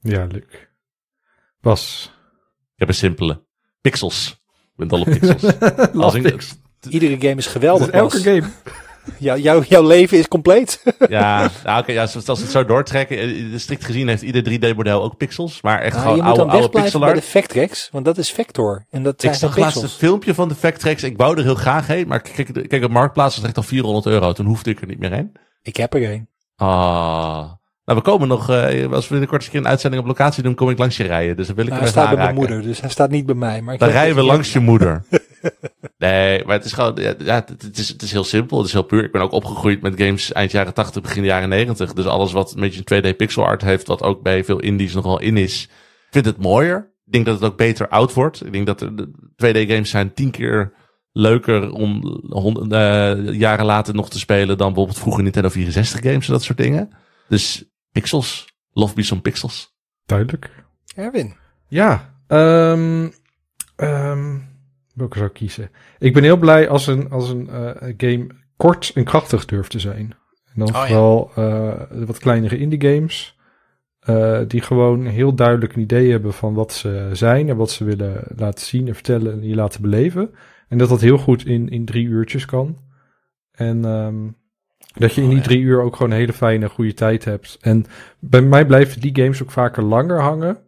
[0.00, 0.70] Ja, leuk.
[1.60, 2.12] Bas.
[2.74, 3.44] Ik heb een simpele.
[3.80, 4.42] Pixels.
[4.76, 5.58] Dol op pixels.
[6.04, 6.44] Als ik,
[6.88, 7.86] Iedere game is geweldig.
[7.86, 8.42] Is elke game.
[9.18, 10.82] Ja, jouw, jouw leven is compleet.
[11.08, 13.18] ja, nou, okay, ja, als we het zo doortrekken.
[13.18, 15.62] eh, Strikt gezien heeft ieder 3D-model ook pixels.
[15.62, 17.12] Maar echt nou, gewoon oude, oude pixel art.
[17.12, 18.86] bij de Factrex, want dat is Vector.
[18.90, 21.02] En dat ik zag laatst een filmpje van de Factrex.
[21.02, 22.08] Ik wou er heel graag heen.
[22.08, 24.32] Maar kijk, kijk op Marktplaats was echt al 400 euro.
[24.32, 25.32] Toen hoefde ik er niet meer heen.
[25.62, 26.28] Ik heb er een.
[26.56, 27.52] Ah.
[27.84, 30.42] Nou, we komen nog, uh, als we binnenkort eens een keer een uitzending op locatie
[30.42, 31.36] doen, kom ik langs je rijden.
[31.36, 33.34] Dus dan wil ik nou, Hij staat bij mijn moeder, dus hij staat niet bij
[33.34, 33.62] mij.
[33.62, 35.04] Maar dan rijden we langs je moeder.
[35.98, 38.82] nee, maar het is gewoon, ja, het, is, het is heel simpel, het is heel
[38.82, 39.04] puur.
[39.04, 41.92] Ik ben ook opgegroeid met games eind jaren 80, begin jaren 90.
[41.92, 45.20] Dus alles wat een beetje 2D pixel art heeft, wat ook bij veel indies nogal
[45.20, 46.92] in is, ik vind het mooier.
[47.06, 48.46] Ik denk dat het ook beter oud wordt.
[48.46, 49.08] Ik denk dat de
[49.46, 50.72] 2D games zijn tien keer
[51.12, 56.26] leuker om honderd, uh, jaren later nog te spelen dan bijvoorbeeld vroeger Nintendo 64 games
[56.26, 56.90] en dat soort dingen.
[57.28, 58.46] Dus Pixels.
[58.72, 59.76] Love me some pixels.
[60.06, 60.50] Duidelijk.
[60.94, 61.34] Erwin.
[61.68, 62.14] Ja.
[62.28, 63.12] Um,
[63.76, 64.48] um,
[64.94, 65.70] welke zou ik kiezen?
[65.98, 68.26] Ik ben heel blij als een, als een uh, game
[68.56, 70.14] kort en krachtig durft te zijn.
[70.44, 71.88] En dan oh, vooral ja.
[71.92, 73.38] uh, wat kleinere indie games.
[74.08, 77.84] Uh, die gewoon heel duidelijk een idee hebben van wat ze zijn en wat ze
[77.84, 80.34] willen laten zien en vertellen en je laten beleven.
[80.68, 82.78] En dat dat heel goed in, in drie uurtjes kan.
[83.50, 84.36] En um,
[84.94, 87.58] dat je in die oh, drie uur ook gewoon een hele fijne, goede tijd hebt.
[87.60, 87.86] En
[88.18, 90.58] bij mij blijven die games ook vaker langer hangen.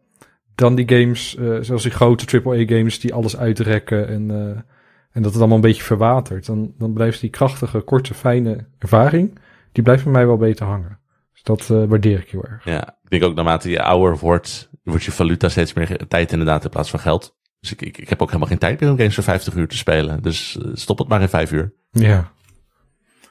[0.55, 4.09] Dan die games, uh, zoals die grote AAA-games die alles uitrekken.
[4.09, 4.37] En, uh,
[5.11, 6.47] en dat het allemaal een beetje verwatert.
[6.47, 9.39] Dan, dan blijft die krachtige, korte, fijne ervaring.
[9.73, 10.99] Die blijft bij mij wel beter hangen.
[11.33, 12.65] Dus dat eh, waardeer ik heel erg.
[12.65, 16.65] Ja, ik denk ook naarmate je ouder wordt, wordt je valuta steeds meer tijd inderdaad
[16.65, 17.37] in plaats van geld.
[17.61, 19.69] Dus ik, ik, ik heb ook helemaal geen tijd meer om games voor 50 uur
[19.69, 20.23] te spelen.
[20.23, 21.73] Dus eh, stop het maar in 5 uur.
[21.91, 22.33] Ja,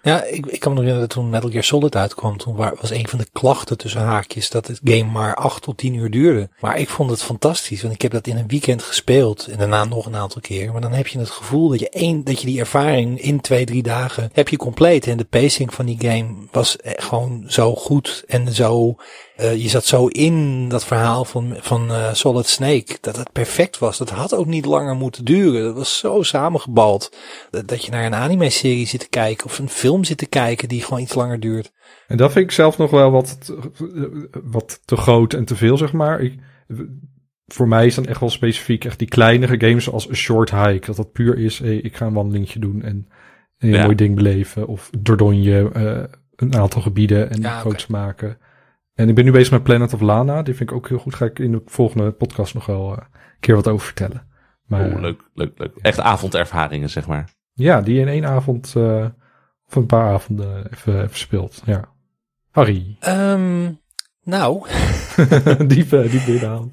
[0.06, 2.74] Ja, ik, ik kan me nog herinneren dat toen Metal Gear Solid uitkwam, toen wa-
[2.82, 6.12] was een van de klachten tussen haakjes dat het game maar 8 tot 10 uur
[6.12, 6.50] duurde.
[6.60, 9.86] Maar ik vond het fantastisch, want ik heb dat in een weekend gespeeld en daarna
[9.86, 10.72] nog een aantal keer.
[10.72, 13.65] Maar dan heb je het gevoel dat je één, dat je die ervaring in twee,
[13.65, 15.08] drie dagen heb je compleet.
[15.08, 18.96] En de pacing van die game was eh, gewoon zo goed en zo,
[19.36, 23.78] eh, je zat zo in dat verhaal van, van eh, Solid Snake, dat het perfect
[23.78, 23.98] was.
[23.98, 25.63] Dat had ook niet langer moeten duren.
[25.63, 27.15] Dat was zo samengebald.
[27.50, 30.67] Dat, dat je naar een anime-serie zit te kijken of een film zit te kijken
[30.67, 31.71] die gewoon iets langer duurt.
[32.08, 35.78] en dat vind ik zelf nog wel wat, te- wat te groot en te veel,
[35.78, 36.19] zeg maar.
[36.21, 36.39] Ik,
[37.48, 40.86] voor mij is dan echt wel specifiek echt die kleinere games zoals een short hike.
[40.86, 43.08] Dat dat puur is, hey, ik ga een wandelingetje doen en
[43.58, 43.84] een Ja.
[43.84, 44.67] mooi ding beleven.
[44.67, 46.04] Of Dordogne, eh
[46.36, 48.38] een aantal gebieden en Ja, foto's maken.
[48.95, 50.41] En ik ben nu bezig met Planet of Lana.
[50.43, 51.15] Die vind ik ook heel goed.
[51.15, 54.27] Ga ik in de volgende podcast nog wel eh, een keer wat over vertellen.
[54.65, 55.71] Maar Oeh, leuk, leuk, leuk.
[55.81, 57.29] Echt avondervaringen, zeg maar.
[57.53, 59.05] ja, die in één avond eh,
[59.67, 61.62] of een paar avonden even, even speelt.
[61.65, 61.93] Ja.
[62.51, 63.71] Harry, Ehm,
[64.23, 64.67] nou,
[65.67, 66.71] diep, eh, diep binnenhaal.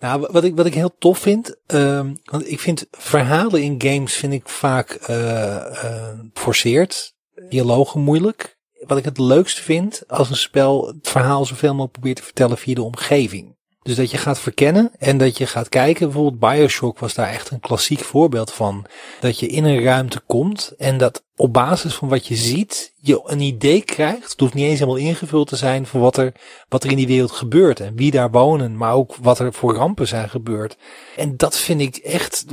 [0.00, 4.14] nou, wat ik, wat ik heel tof vind, ehm, want ik vind verhalen in games
[4.14, 7.14] vind ik vaak eh eh, forceerd,
[7.48, 8.60] dialogen moeilijk.
[8.86, 12.58] Wat ik het leukst vind als een spel het verhaal zoveel mogelijk probeert te vertellen
[12.58, 13.54] via de omgeving.
[13.82, 16.06] Dus dat je gaat verkennen en dat je gaat kijken.
[16.06, 18.86] Bijvoorbeeld Bioshock was daar echt een klassiek voorbeeld van.
[19.20, 23.22] Dat je in een ruimte komt en dat op basis van wat je ziet, je
[23.24, 24.30] een idee krijgt.
[24.30, 26.32] Het hoeft niet eens helemaal ingevuld te zijn van wat er,
[26.68, 27.80] wat er in die wereld gebeurt.
[27.80, 30.76] En wie daar wonen, maar ook wat er voor rampen zijn gebeurd.
[31.16, 32.48] En dat vind ik echt.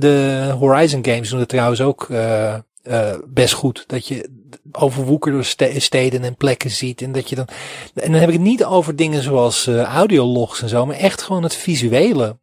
[0.00, 2.54] De Horizon games doen het trouwens ook eh,
[2.88, 3.84] eh, best goed.
[3.86, 4.30] Dat je
[4.72, 7.02] overwoekerde ste- steden en plekken ziet.
[7.02, 7.48] En dat je dan.
[7.94, 11.22] En dan heb ik het niet over dingen zoals eh, audiologs en zo, maar echt
[11.22, 12.38] gewoon het visuele.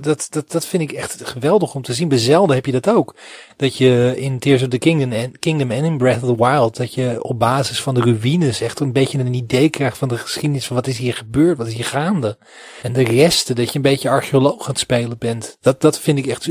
[0.00, 2.08] Dat, dat, dat vind ik echt geweldig om te zien.
[2.08, 3.16] Bij Zelda heb je dat ook.
[3.56, 6.76] Dat je in Tears of the Kingdom en, Kingdom en in Breath of the Wild,
[6.76, 10.16] dat je op basis van de ruïnes echt een beetje een idee krijgt van de
[10.18, 12.38] geschiedenis van wat is hier gebeurd, wat is hier gaande.
[12.82, 15.56] En de resten, dat je een beetje archeoloog aan het spelen bent.
[15.60, 16.48] Dat, dat vind ik echt,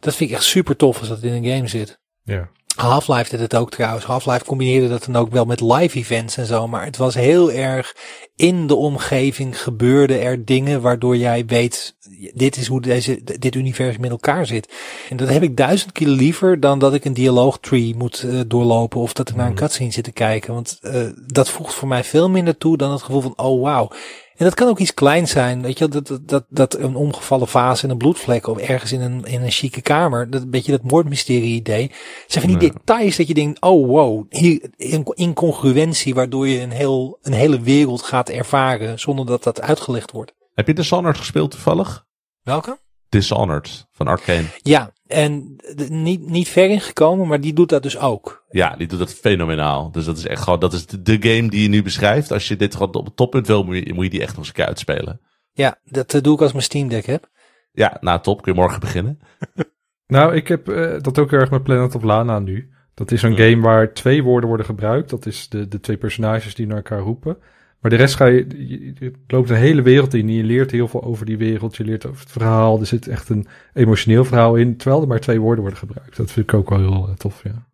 [0.00, 1.98] dat vind ik echt super tof als dat in een game zit.
[2.22, 2.48] Ja.
[2.80, 4.04] Half-Life deed het ook trouwens.
[4.04, 6.68] Half-Life combineerde dat dan ook wel met live events en zo.
[6.68, 7.96] Maar het was heel erg
[8.36, 11.96] in de omgeving gebeurde er dingen waardoor jij weet,
[12.34, 14.72] dit is hoe deze, dit universum in elkaar zit.
[15.08, 19.00] En dat heb ik duizend keer liever dan dat ik een dialoogtree moet eh, doorlopen
[19.00, 19.60] of dat ik naar een Mhm.
[19.60, 20.54] cutscene zit te kijken.
[20.54, 23.90] Want eh, dat voegt voor mij veel minder toe dan het gevoel van, oh wauw.
[24.38, 27.48] En dat kan ook iets kleins zijn, weet je, dat, dat, dat, dat een omgevallen
[27.48, 30.72] vaas en een bloedvlek of ergens in een, in een chique kamer, dat een beetje
[30.72, 31.90] dat moordmysterie idee.
[32.26, 32.74] Zijn van die Ja.
[32.74, 37.60] details dat je denkt, oh wow, hier in- incongruentie waardoor je een, heel, een hele
[37.60, 40.32] wereld gaat ervaren zonder dat dat uitgelegd wordt.
[40.54, 42.04] Heb je Dishonored gespeeld toevallig?
[42.42, 42.78] Welke?
[43.08, 44.44] Dishonored van Arcane.
[44.62, 48.44] Ja, en de- niet, niet ver in gekomen, maar die doet dat dus ook.
[48.50, 49.90] Ja, die doet dat fenomenaal.
[49.92, 52.32] Dus dat is echt gewoon, dat is de, de game die je nu beschrijft.
[52.32, 54.38] Als je dit gewoon op het toppunt wil, moet je, moet je die echt nog
[54.38, 55.20] eens een keer uitspelen.
[55.52, 57.28] Ja, dat eh, doe ik als ik mijn Steam Deck heb.
[57.72, 59.18] Ja, nou top, kun je morgen beginnen.
[60.06, 62.72] Nou, ik heb eh, dat ook heel erg met Planet of Lana nu.
[62.94, 63.50] Dat is een Ja.
[63.50, 65.10] game waar twee woorden worden gebruikt.
[65.10, 67.38] Dat is de, de twee personages die naar elkaar roepen.
[67.80, 70.28] Maar de rest ga je, je, je loopt een hele wereld in.
[70.28, 71.76] Je leert heel veel over die wereld.
[71.76, 72.80] Je leert over het verhaal.
[72.80, 74.76] Er zit echt een emotioneel verhaal in.
[74.76, 76.16] Terwijl er maar twee woorden worden gebruikt.
[76.16, 77.66] Dat vind ik ook wel heel eh, tof, ja.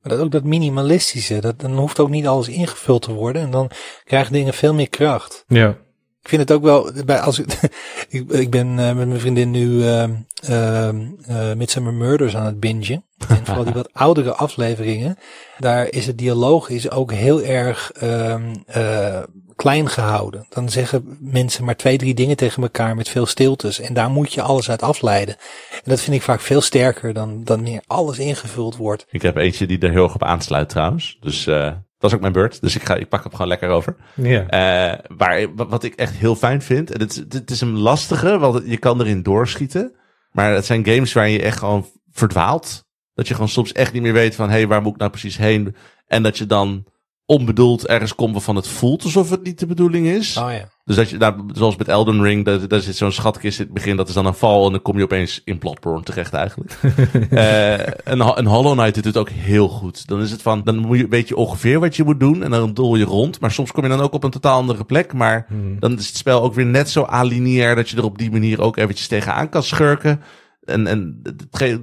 [0.00, 3.50] Maar dat ook dat minimalistische, dat, dan hoeft ook niet alles ingevuld te worden en
[3.50, 3.70] dan
[4.04, 5.44] krijgen dingen veel meer kracht.
[5.46, 5.76] Ja,
[6.22, 7.46] Ik vind het ook wel, bij, als ik,
[8.08, 12.60] ik, ik ben eh, met mijn vriendin nu ehm ehm eh, Midsummer Murders aan het
[12.60, 13.04] bingen.
[13.28, 15.18] En vooral die wat oudere afleveringen,
[15.58, 19.22] daar is het dialoog is ook heel erg ehm eh,
[19.56, 20.46] klein gehouden.
[20.48, 23.80] Dan zeggen mensen maar twee, drie dingen tegen elkaar met veel stiltes.
[23.80, 25.36] En daar moet je alles uit afleiden.
[25.70, 29.06] En dat vind ik vaak veel sterker dan, dan meer alles ingevuld wordt.
[29.10, 31.16] Ik heb eentje die er heel erg op aansluit trouwens.
[31.20, 32.60] Dus eh dat is ook mijn beurt.
[32.60, 33.96] Dus ik, ga, ik pak hem gewoon lekker over.
[34.14, 34.46] ja.
[34.46, 36.90] Eh waar, wa- wat ik echt heel fijn vind.
[36.90, 39.94] En het, is- het is een lastige, want je kan erin doorschieten.
[40.32, 42.84] Maar het zijn games waar je echt gewoon verdwaalt.
[43.14, 44.48] Dat je gewoon soms echt niet meer weet van...
[44.48, 45.76] hé, hey, waar moet ik nou precies heen?
[46.06, 46.84] En dat je dan
[47.30, 50.36] onbedoeld ergens komt waarvan het voelt alsof het niet de bedoeling is.
[50.36, 50.68] Oh ja.
[50.84, 53.74] Dus dat je, nou, zoals met Elden Ring, daar, daar zit zo'n schatkist in het
[53.74, 56.72] begin, dat is dan een val en dan kom je opeens in Bloodborne terecht eigenlijk.
[57.30, 60.06] Eh een, een Hollow Knight doet het ook heel goed.
[60.06, 62.50] Dan is het van, dan moet je, weet je ongeveer wat je moet doen en
[62.50, 63.40] dan doel je rond.
[63.40, 65.76] Maar soms kom je dan ook op een totaal andere plek, maar Hmm.
[65.78, 68.60] dan is het spel ook weer net zo alineair dat je er op die manier
[68.60, 70.22] ook eventjes tegenaan kan schurken.
[70.60, 71.80] En, en het, geeft,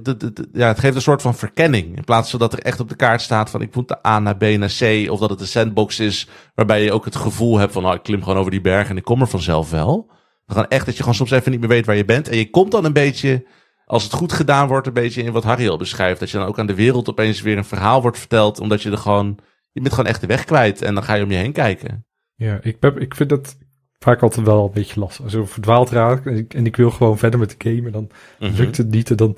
[0.52, 1.96] ja, het geeft een soort van verkenning.
[1.96, 4.18] In plaats van dat er echt op de kaart staat van ik moet de A
[4.18, 5.10] naar B naar C.
[5.10, 8.02] Of dat het een sandbox is waarbij je ook het gevoel hebt van oh, ik
[8.02, 10.06] klim gewoon over die berg en ik kom er vanzelf wel.
[10.46, 12.28] Dan gewoon echt dat je gewoon soms even niet meer weet waar je bent.
[12.28, 13.46] En je komt dan een beetje,
[13.84, 16.20] als het goed gedaan wordt, een beetje in wat Harry al beschrijft.
[16.20, 18.60] Dat je dan ook aan de wereld opeens weer een verhaal wordt verteld.
[18.60, 19.38] Omdat je er gewoon,
[19.72, 20.82] je bent gewoon echt de weg kwijt.
[20.82, 22.06] En dan ga je om je heen kijken.
[22.34, 23.56] Ja, ik, heb, ik vind dat
[23.98, 25.00] vaak altijd wel een beetje.
[25.00, 27.92] Als ik verdwaald raak en ik, en ik wil gewoon verder met de game en
[27.92, 28.56] dan Mhm.
[28.56, 29.10] lukt het niet.
[29.10, 29.36] En dan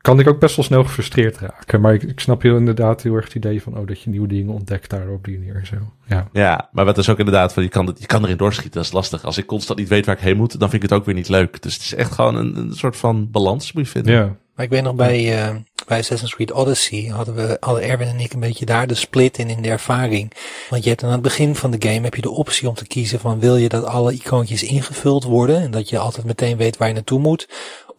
[0.00, 1.80] kan ik ook best wel snel gefrustreerd raken.
[1.80, 4.28] Maar ik, ik snap heel inderdaad heel erg het idee van oh, dat je nieuwe
[4.28, 5.76] dingen ontdekt daar op die manier en zo.
[6.06, 8.84] Ja, Ja, maar wat is ook inderdaad van je kan, je kan erin doorschieten, dat
[8.84, 9.24] is lastig.
[9.24, 11.14] Als ik constant niet weet waar ik heen moet, dan vind ik het ook weer
[11.14, 11.62] niet leuk.
[11.62, 14.12] Dus het is echt gewoon een, een soort van balans, moet je vinden.
[14.14, 14.36] ja.
[14.54, 18.20] Maar ik weet nog bij, eh, bij Assassin's Creed Odyssey hadden we, hadden Erwin en
[18.20, 20.32] ik een beetje daar de split in in de ervaring.
[20.70, 22.86] Want je hebt aan het begin van de game heb je de optie om te
[22.86, 26.76] kiezen van wil je dat alle icoontjes ingevuld worden en dat je altijd meteen weet
[26.76, 27.48] waar je naartoe moet.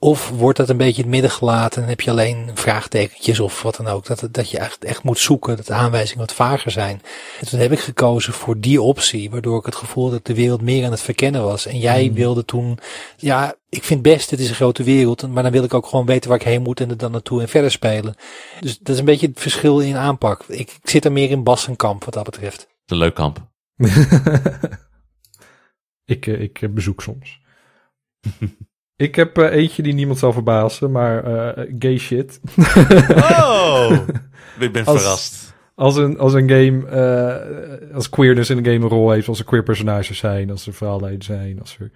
[0.03, 3.61] Of wordt dat een beetje in het midden gelaten en heb je alleen vraagtekentjes of
[3.61, 4.05] wat dan ook.
[4.05, 7.01] Dat, dat je echt, echt moet zoeken, dat de aanwijzingen wat vager zijn.
[7.39, 10.61] En toen heb ik gekozen voor die optie, waardoor ik het gevoel dat de wereld
[10.61, 11.65] meer aan het verkennen was.
[11.65, 12.79] En jij wilde toen,
[13.17, 16.05] ja, ik vind best, het is een grote wereld, maar dan wil ik ook gewoon
[16.05, 18.15] weten waar ik heen moet en er dan naartoe en verder spelen.
[18.59, 20.43] Dus dat is een beetje het verschil in aanpak.
[20.47, 22.67] Ik, ik zit er meer in Bassenkamp wat dat betreft.
[22.85, 23.51] Een leuk kamp.
[26.05, 27.39] ik, eh, ik bezoek soms.
[28.95, 32.39] ik heb eh, eentje die niemand zal verbazen, maar eh, gay shit.
[33.15, 33.91] Oh!
[34.59, 35.51] ik ben Als- verrast.
[35.75, 39.39] Als een, als een game, eh, als queerness in een game een rol heeft, als
[39.39, 41.91] er queer personages zijn, als er verhaallijnen zijn, als er,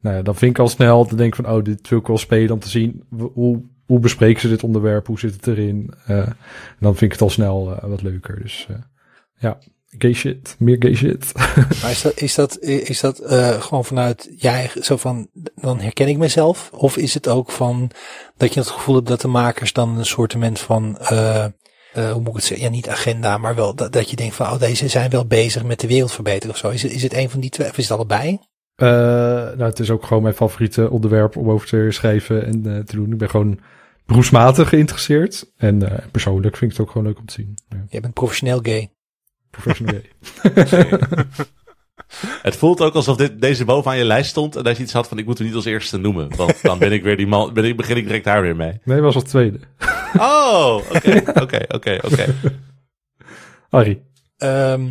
[0.00, 2.18] nou ja, dan vind ik al snel te denken van, oh, dit wil ik wel
[2.18, 5.94] spelen om te zien hoe, hoe bespreken ze dit onderwerp, hoe zit het erin.
[6.06, 6.36] En
[6.80, 8.42] dan vind ik het al snel wat leuker.
[8.42, 8.68] Dus
[9.38, 9.58] ja,
[9.98, 11.32] gay shit, meer gay shit.
[11.82, 16.08] Maar is dat, is dat, is dat eh, gewoon vanuit jij zo van, dan herken
[16.08, 16.70] ik mezelf?
[16.72, 17.90] Of is het ook van
[18.36, 21.52] dat je het gevoel hebt dat de makers dan een soortement van, eh, eh,
[21.92, 22.66] hoe moet ik het zeggen?
[22.66, 25.64] Ja, niet agenda, maar wel dat, dat je denkt van, oh, deze zijn wel bezig
[25.64, 26.68] met de wereld verbeteren of zo.
[26.68, 28.38] Is het, is het een van die twee, of is het allebei?
[28.76, 33.12] Nou, het is ook gewoon mijn favoriete onderwerp om over te schrijven en te doen.
[33.12, 33.60] Ik ben gewoon
[34.06, 35.52] beroepsmatig geïnteresseerd.
[35.56, 37.58] En persoonlijk vind ik het ook gewoon leuk om te zien.
[37.68, 38.90] Ja, Je bent professioneel gay.
[39.52, 40.10] Professional gay.
[42.42, 45.08] Het voelt ook alsof dit, deze bovenaan je lijst stond en dat je iets had
[45.08, 46.36] van ik moet hem niet als eerste noemen.
[46.36, 48.80] Want dan ben ik weer die man, ben ik, begin ik direct daar weer mee.
[48.84, 49.58] Nee, was als tweede.
[50.18, 52.34] Oh, oké, oké, oké, oké.
[53.70, 54.02] Harry.
[54.36, 54.84] Ehm,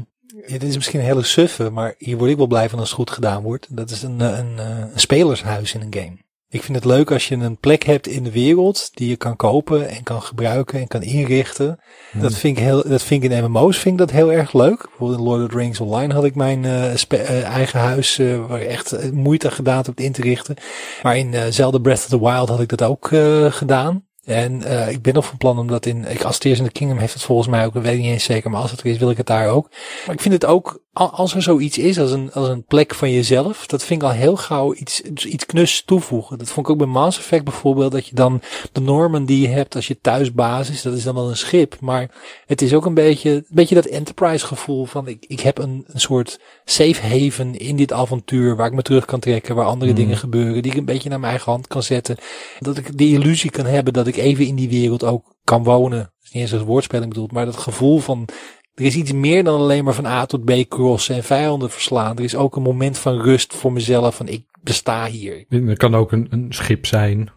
[0.46, 2.88] ja, dit is misschien een hele suffe, maar hier word ik wel blij van als
[2.88, 3.78] het goed gedaan wordt.
[3.78, 6.18] Dat is een, eh, een, eh, een spelershuis in een game.
[6.54, 9.36] Ik vind het leuk als je een plek hebt in de wereld die je kan
[9.36, 11.80] kopen en kan gebruiken en kan inrichten.
[12.14, 14.88] Dat vind ik heel, dat vind ik in MMO's vind ik dat heel erg leuk.
[14.88, 18.46] Bijvoorbeeld in Lord of the Rings Online had ik mijn eh, eh, eigen huis uh,
[18.48, 20.56] waar echt eh, moeite gedaan heb te in te richten.
[21.04, 23.08] Maar in Zelda Breath of the Wild had ik dat ook
[23.50, 24.06] gedaan.
[24.26, 26.72] En uh, ik ben nog van plan om dat in, ik als Tears in the
[26.72, 28.80] Kingdom heeft het volgens mij ook, dat weet ik niet eens zeker, maar als het
[28.80, 29.70] er is wil ik het daar ook.
[30.06, 33.12] Maar ik vind het ook, als er zoiets is, als een, als een plek van
[33.12, 36.38] jezelf, dat vind ik al heel gauw iets, iets knus toevoegen.
[36.38, 39.48] Dat vond ik ook bij Mass Effect bijvoorbeeld, dat je dan de normen die je
[39.48, 42.10] hebt als je thuisbasis, dat is dan wel een schip, maar
[42.46, 45.84] het is ook een beetje, een beetje dat enterprise gevoel van ik, ik heb een,
[45.88, 49.92] een soort safe haven in dit avontuur waar ik me terug kan trekken, waar andere
[49.92, 49.98] mm.
[49.98, 52.18] dingen gebeuren, die ik een beetje naar mijn eigen hand kan zetten.
[52.60, 56.00] Dat ik die illusie kan hebben dat ik even in die wereld ook kan wonen.
[56.00, 58.28] Dat is niet eens als woordspeling bedoeld, maar dat gevoel van
[58.76, 62.18] er is iets meer dan alleen maar van A tot B crossen en vijanden verslaan.
[62.18, 65.46] Er is ook een moment van rust voor mezelf van ik besta hier.
[65.50, 67.30] Het kan ook een, een schip zijn.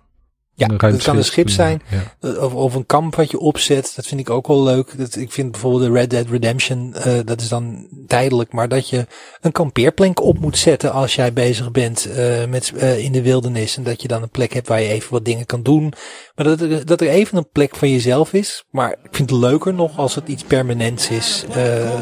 [0.56, 1.82] Ja, het kan een schip zijn.
[2.20, 2.36] Ja.
[2.36, 3.92] Of, of een kamp wat je opzet.
[3.96, 4.98] Dat vind ik ook wel leuk.
[4.98, 8.52] Dat, ik vind bijvoorbeeld de Red Dead Redemption, uh, dat is dan tijdelijk.
[8.52, 9.06] Maar dat je
[9.40, 13.76] een kampeerplank op moet zetten als jij bezig bent uh, met, uh, in de wildernis.
[13.76, 15.92] En dat je dan een plek hebt waar je even wat dingen kan doen.
[16.34, 18.64] Maar dat er, dat er even een plek van jezelf is.
[18.70, 21.44] Maar ik vind het leuker nog als het iets permanents is.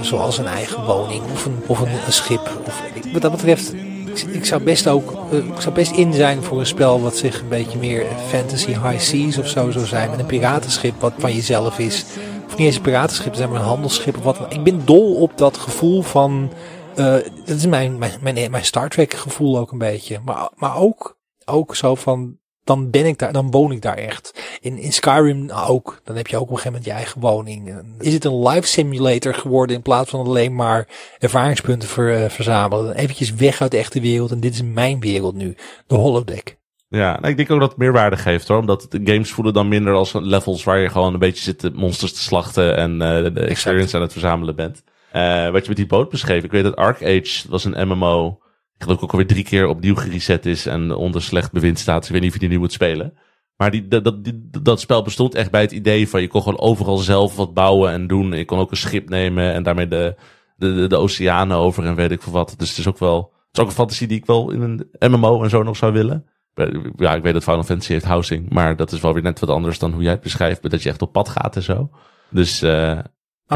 [0.00, 2.62] zoals een eigen woning of een, of een, een schip.
[2.66, 3.72] Of, wat dat betreft
[4.20, 7.40] ik zou best ook, uh, ik zou best in zijn voor een spel wat zich
[7.40, 10.10] een beetje meer fantasy high seas of zo zou zijn.
[10.10, 12.04] Met een piratenschip wat van jezelf is.
[12.46, 15.38] Of niet eens een piratenschip, zijn maar een handelsschip of wat Ik ben dol op
[15.38, 16.52] dat gevoel van,
[16.96, 17.12] uh,
[17.44, 20.20] dat is mijn, mijn, mijn, mijn Star Trek gevoel ook een beetje.
[20.24, 24.58] Maar, maar ook, ook zo van, dan ben ik daar, dan woon ik daar echt.
[24.60, 26.00] In, in Skyrim ook.
[26.04, 27.82] Dan heb je ook op een gegeven moment je eigen woning.
[27.98, 32.96] Is het een life simulator geworden in plaats van alleen maar ervaringspunten ver, uh, verzamelen?
[32.96, 35.56] Eventjes weg uit de echte wereld en dit is mijn wereld nu.
[35.86, 36.60] De holodeck.
[36.88, 38.58] Ja, nou, ik denk ook dat het meerwaarde geeft hoor.
[38.58, 42.12] Omdat de games voelen dan minder als levels waar je gewoon een beetje zit monsters
[42.12, 44.82] te slachten en uh, de experience aan het verzamelen bent.
[45.12, 46.44] Uh, wat je met die boot beschreef.
[46.44, 48.41] Ik weet dat Arc Age was een MMO
[48.82, 52.04] ik geloof ook alweer drie keer opnieuw gereset is en onder slecht bewind staat.
[52.04, 53.14] Ik weet niet of je die nu moet spelen.
[53.56, 56.42] Maar die, dat, dat, die- dat spel bestond echt bij het idee van je kon
[56.42, 58.32] gewoon overal zelf wat bouwen en doen.
[58.32, 60.14] En je kon ook een schip nemen en daarmee de,
[60.56, 62.54] de, de, de oceanen over en weet ik veel wat.
[62.56, 64.60] Dus het is ook wel, het is ook een fantasie die ik wel in
[64.98, 66.26] een MMO en zo nog zou willen.
[66.96, 69.48] Ja, ik weet dat Final Fantasy heeft housing, maar dat is wel weer net wat
[69.50, 70.70] anders dan hoe jij het beschrijft.
[70.70, 71.90] Dat je echt op pad gaat en zo.
[72.30, 72.98] Dus, eh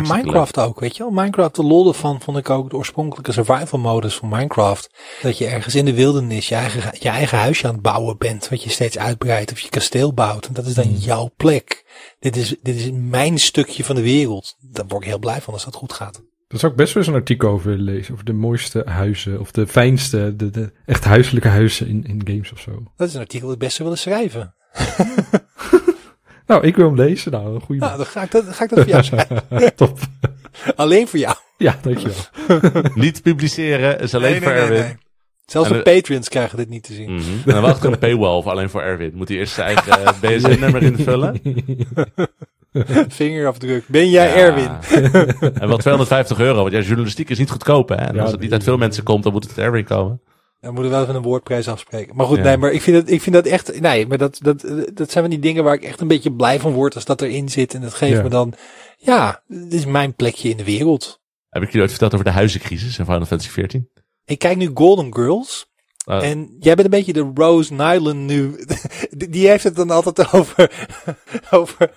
[0.02, 1.12] Maar Minecraft ook, weet je wel.
[1.12, 4.90] Minecraft, de lol ervan vond ik ook de oorspronkelijke survival modus van Minecraft.
[5.22, 8.48] Dat je ergens in de wildernis je eigen, je eigen huisje aan het bouwen bent.
[8.48, 10.46] Wat je steeds uitbreidt of je kasteel bouwt.
[10.46, 11.85] En dat is dan jouw plek.
[12.18, 14.56] Dit is, dit is mijn stukje van de wereld.
[14.61, 16.22] Daar word ik heel blij van als dat goed gaat.
[16.48, 18.12] Daar zou ik best wel eens een artikel over willen lezen.
[18.12, 19.40] Over de mooiste huizen.
[19.40, 22.82] Of de fijnste, de, de echt huiselijke huizen in, in games of zo.
[22.96, 24.54] Dat is een artikel dat ik best zou willen schrijven.
[26.46, 27.32] Nou, ik wil hem lezen.
[27.32, 29.42] Nou, een goede Nou, dan ga ik dat, ga ik dat voor jou schrijven.
[29.76, 29.98] Top.
[30.76, 31.37] Alleen voor jou.
[31.59, 32.16] Ja, dankjewel.
[32.94, 34.98] niet publiceren, is alleen voor Erwin.
[35.46, 37.14] Zelfs En de de- Patreons krijgen dit niet te zien.
[37.14, 37.24] Mhm.
[37.46, 39.11] En dan wacht een paywall voor alleen voor Erwin.
[39.14, 41.40] Moet hij eerst zijn eigen eh, BSN-nummer invullen?
[43.09, 43.85] Vingerafdruk.
[43.88, 44.35] Ben jij Ja.
[44.35, 44.70] Erwin?
[45.54, 47.88] En wel 250 euro, want ja, journalistiek is niet goedkoop.
[47.88, 47.94] Hè?
[47.94, 50.20] En Ja, als het niet uit veel mensen komt, dan moet het Erwin komen.
[50.66, 52.16] Dan moeten we wel even een woordprijs afspreken.
[52.16, 52.42] Maar goed, Ja.
[52.42, 54.61] nee, maar ik vind dat, ik vind dat echt, nee, maar dat, dat,
[54.94, 57.22] dat zijn van die dingen waar ik echt een beetje blij van word als dat
[57.22, 57.74] erin zit.
[57.74, 58.22] En dat geeft Ja.
[58.22, 58.52] me dan,
[58.96, 61.20] ja, dit is mijn plekje in de wereld.
[61.48, 63.88] Heb ik je ooit verteld over de huizencrisis in Final Fantasy 14?
[64.24, 65.66] Ik kijk nu Golden Girls.
[66.09, 66.25] Oh.
[66.27, 68.64] En jij bent een beetje de Rose Nyland nu.
[69.11, 70.71] Die- Die heeft het dan altijd over,
[71.51, 71.90] over,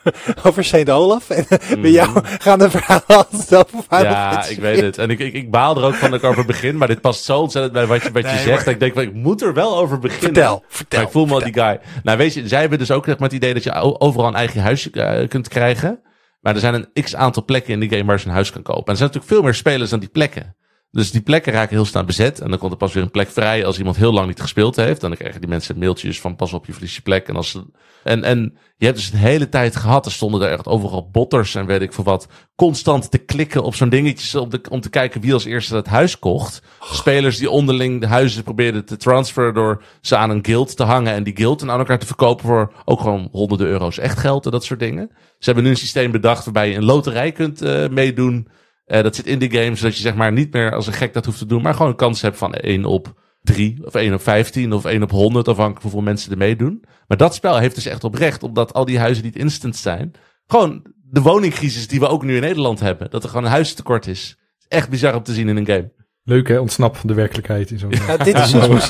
[0.44, 0.90] over St.
[0.90, 1.30] Olaf.
[1.30, 1.46] En
[1.82, 4.98] bij jou gaan de verhalen altijd over Final ja, Fantasy ik weet het.
[4.98, 7.24] En ik, ik, ik baal er ook van dat ik over begin, maar dit past
[7.24, 8.48] zo ontzettend bij wat je, wat je Nee, zegt.
[8.56, 10.34] maar- dat ik denk, van, ik moet er wel over beginnen.
[10.34, 10.98] Vertel, vertel.
[11.00, 11.80] Maar ik voel me al die guy.
[12.04, 14.36] Nou, weet je, zij hebben dus ook zeg maar, het idee dat je overal een
[14.36, 16.02] eigen huisje eh, kunt krijgen.
[16.40, 18.62] Maar er zijn een x aantal plekken in die game waar je een huis kan
[18.62, 18.86] kopen.
[18.86, 20.56] En er zijn natuurlijk veel meer spelers dan die plekken.
[20.92, 22.40] Dus die plekken raken heel snel bezet.
[22.40, 24.76] En dan komt er pas weer een plek vrij als iemand heel lang niet gespeeld
[24.76, 25.04] heeft.
[25.04, 27.28] En dan krijgen die mensen mailtjes van pas op je verlies je plek.
[27.28, 27.62] En, als
[28.04, 30.06] en, en je hebt dus de hele tijd gehad.
[30.06, 32.28] Er stonden er echt overal botters en weet ik veel wat.
[32.56, 35.88] Constant te klikken op zo'n dingetje om, de, om te kijken wie als eerste dat
[35.88, 36.62] huis kocht.
[36.82, 41.14] Spelers die onderling de huizen probeerden te transferen door ze aan een guild te hangen.
[41.14, 44.52] En die guild aan elkaar te verkopen voor ook gewoon honderden euro's echt geld en
[44.52, 45.10] dat soort dingen.
[45.12, 48.48] Ze hebben nu een systeem bedacht waarbij je een loterij kunt eh, meedoen.
[48.90, 51.14] Eh, dat zit in die game, zodat je zeg maar niet meer als een gek
[51.14, 54.14] dat hoeft te doen, maar gewoon een kans hebt van 1 op 3 of 1
[54.14, 56.84] op 15 of 1 op 100, afhankelijk hoeveel mensen er meedoen.
[57.08, 60.12] Maar dat spel heeft dus echt oprecht, omdat al die huizen niet instant zijn,
[60.48, 63.10] gewoon de woningcrisis die we ook nu in Nederland hebben.
[63.10, 64.38] Dat er gewoon een huistekort is.
[64.68, 65.92] Echt bizar om te zien in een game.
[66.30, 67.92] Leuk hè, ontsnap van de werkelijkheid in zo'n...
[68.08, 68.90] Ja, dit is dus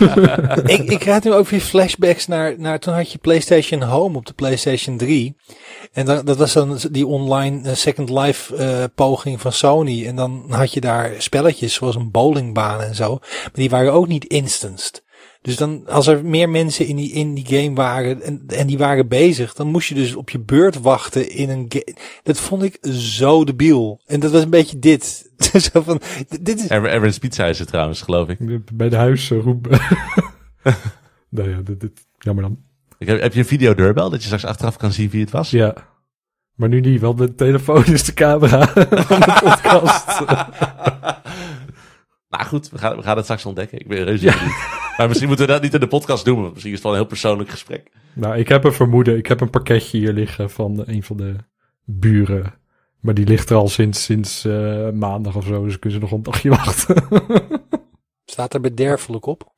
[0.64, 4.26] ik, ik krijg nu ook weer flashbacks naar, naar toen had je PlayStation Home op
[4.26, 5.36] de PlayStation 3.
[5.92, 10.08] En dan, dat was dan die online eh, Second Life eh, poging van Sony.
[10.08, 13.18] En dan had je daar spelletjes zoals een bowlingbaan en zo.
[13.20, 15.04] Maar die waren ook niet instanced.
[15.42, 18.78] Dus dan, als er meer mensen in die, in die game waren en, en die
[18.78, 21.96] waren bezig, dan moest je dus op je beurt wachten in een game.
[22.24, 24.02] Dat vond ik zo debiel.
[24.06, 25.29] En dat was een beetje dit.
[25.72, 26.02] zo van,
[26.42, 28.38] dit is, Er- Erwin's Pizza is het trouwens, geloof ik.
[28.78, 29.68] Bij de huis uh, roep...
[31.30, 32.58] nou ja, dit, dit, jammer dan.
[32.98, 35.50] ik heb, heb je een videodeurbel dat je straks achteraf kan zien wie het was?
[35.50, 35.74] Ja.
[36.56, 38.68] Maar nu niet, want mijn telefoon is de camera
[39.10, 40.20] van de podcast.
[42.30, 43.80] Nou goed, we gaan, we gaan het straks ontdekken.
[43.80, 44.36] Ik ben reuze Ja.
[44.98, 46.42] Maar misschien moeten we dat niet in de podcast doen.
[46.42, 47.92] want Misschien is het wel een heel persoonlijk gesprek.
[48.14, 49.18] nou, ik heb een vermoeden.
[49.18, 51.36] Ik heb een pakketje hier liggen van een van de
[51.86, 52.54] buren.
[53.00, 55.64] Maar die ligt er al sinds, sinds eh, maandag of zo.
[55.64, 57.04] Dus kunnen ze nog een dagje wachten.
[58.26, 59.52] staat er bederfelijk op.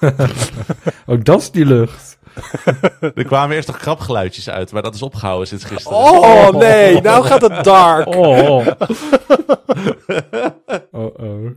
[1.06, 2.18] Ook dat is die lucht.
[3.14, 5.98] Er kwamen eerst nog krabgeluidjes uit, maar dat is opgehouden sinds gisteren.
[5.98, 8.06] Oh nee, nou gaat het dark.
[8.06, 8.66] Oh.
[10.90, 11.50] oh, oh.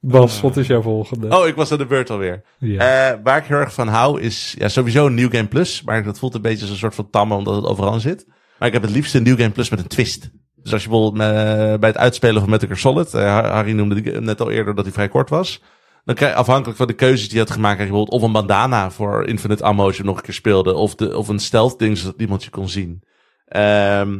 [0.00, 1.38] Bas, wat is jouw volgende?
[1.38, 2.42] Oh, ik was aan de beurt alweer.
[2.58, 3.10] Ja.
[3.10, 5.82] Eh, waar ik heel erg van hou is ja, sowieso een New Game Plus.
[5.82, 8.26] Maar dat voelt een beetje als een soort van tamme omdat het overal zit.
[8.58, 10.30] Maar ik heb het liefst een New Game Plus met een twist.
[10.62, 14.40] Dus als je bijvoorbeeld bij het uitspelen van Metal Solid, eh, Harry noemde die net
[14.40, 15.62] al eerder dat hij vrij kort was.
[16.04, 18.32] Dan krijg je afhankelijk van de keuzes die je had gemaakt, je bijvoorbeeld of een
[18.32, 20.74] bandana voor Infinite Ammo je nog een keer speelde.
[20.74, 23.02] Of, de, of een stealth ding zodat niemand je kon zien.
[23.46, 24.18] Ehm,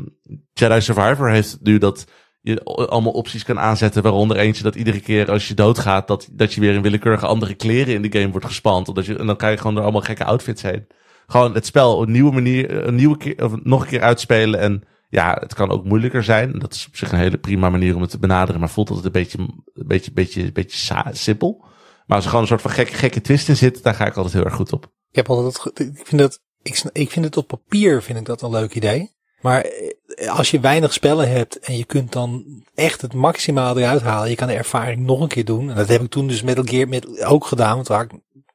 [0.52, 2.06] Jedi Survivor heeft nu dat
[2.40, 4.02] je allemaal opties kan aanzetten.
[4.02, 7.54] Waaronder eentje dat iedere keer als je doodgaat, dat, dat je weer in willekeurige andere
[7.54, 8.88] kleren in de game wordt gespand.
[8.88, 10.86] Omdat je, en dan krijg je gewoon door allemaal gekke outfits heen.
[11.26, 14.60] Gewoon het spel op een nieuwe manier, een nieuwe keer, of nog een keer uitspelen.
[14.60, 16.58] En ja, het kan ook moeilijker zijn.
[16.58, 18.60] Dat is op zich een hele prima manier om het te benaderen.
[18.60, 21.64] Maar voelt altijd een beetje, een beetje, beetje, een beetje simpel.
[22.06, 24.16] Maar als er gewoon een soort van gekke, gekke twist in zit, daar ga ik
[24.16, 24.84] altijd heel erg goed op.
[24.84, 28.24] Ik heb altijd, het ik vind dat, ik, ik vind het op papier vind ik
[28.24, 29.18] dat een leuk idee.
[29.40, 34.02] Maar eh, als je weinig spellen hebt en je kunt dan echt het maximaal eruit
[34.02, 34.30] halen.
[34.30, 35.70] Je kan de ervaring nog een keer doen.
[35.70, 38.12] En dat heb ik toen dus Metal Gear met ook gedaan, want waar ik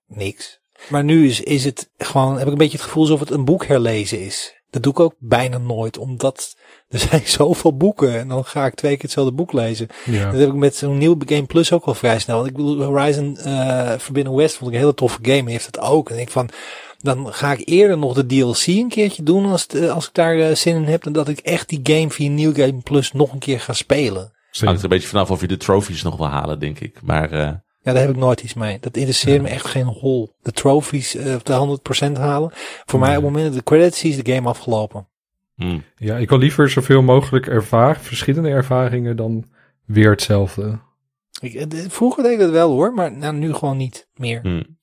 [0.08, 0.60] niks.
[0.90, 3.46] Maar nu is, is het gewoon, heb ik een beetje het gevoel alsof het een
[3.46, 4.55] boek herlezen is.
[4.76, 6.56] Dat doe ik ook bijna nooit, omdat
[6.90, 9.88] er zijn zoveel boeken en dan ga ik twee keer hetzelfde boek lezen.
[10.06, 10.32] Ja.
[10.32, 12.36] Dat heb ik met zo'n nieuw Game Plus ook wel vrij snel.
[12.36, 15.52] Want ik bedoel, Horizon uh, Forbidden West vond ik een hele toffe game.
[15.52, 16.10] Heeft het ook.
[16.10, 16.50] En ik van,
[16.98, 20.38] dan ga ik eerder nog de DLC een keertje doen als, het, als ik daar
[20.38, 21.04] uh, zin in heb.
[21.04, 24.34] Dan dat ik echt die game via Nieuw Game Plus nog een keer ga spelen.
[24.52, 27.02] Hangt er een beetje vanaf of je de trophies nog wil halen, denk ik.
[27.02, 27.52] Maar uh...
[27.86, 28.78] ja, daar heb ik nooit iets mee.
[28.80, 29.42] Dat interesseert ja.
[29.42, 30.34] me echt geen hol.
[30.42, 31.80] De trophies, uh, de
[32.10, 32.52] 100% halen.
[32.86, 35.08] Voor mij op het moment dat de credits is de game afgelopen.
[35.56, 35.84] Hmm.
[35.98, 39.46] Ja, ik wil liever zoveel mogelijk ervaar, verschillende ervaringen dan
[39.86, 40.80] weer hetzelfde.
[41.40, 44.40] Ik, vroeger deed ik dat wel hoor, maar nou, nu gewoon niet meer.
[44.42, 44.78] Hmm.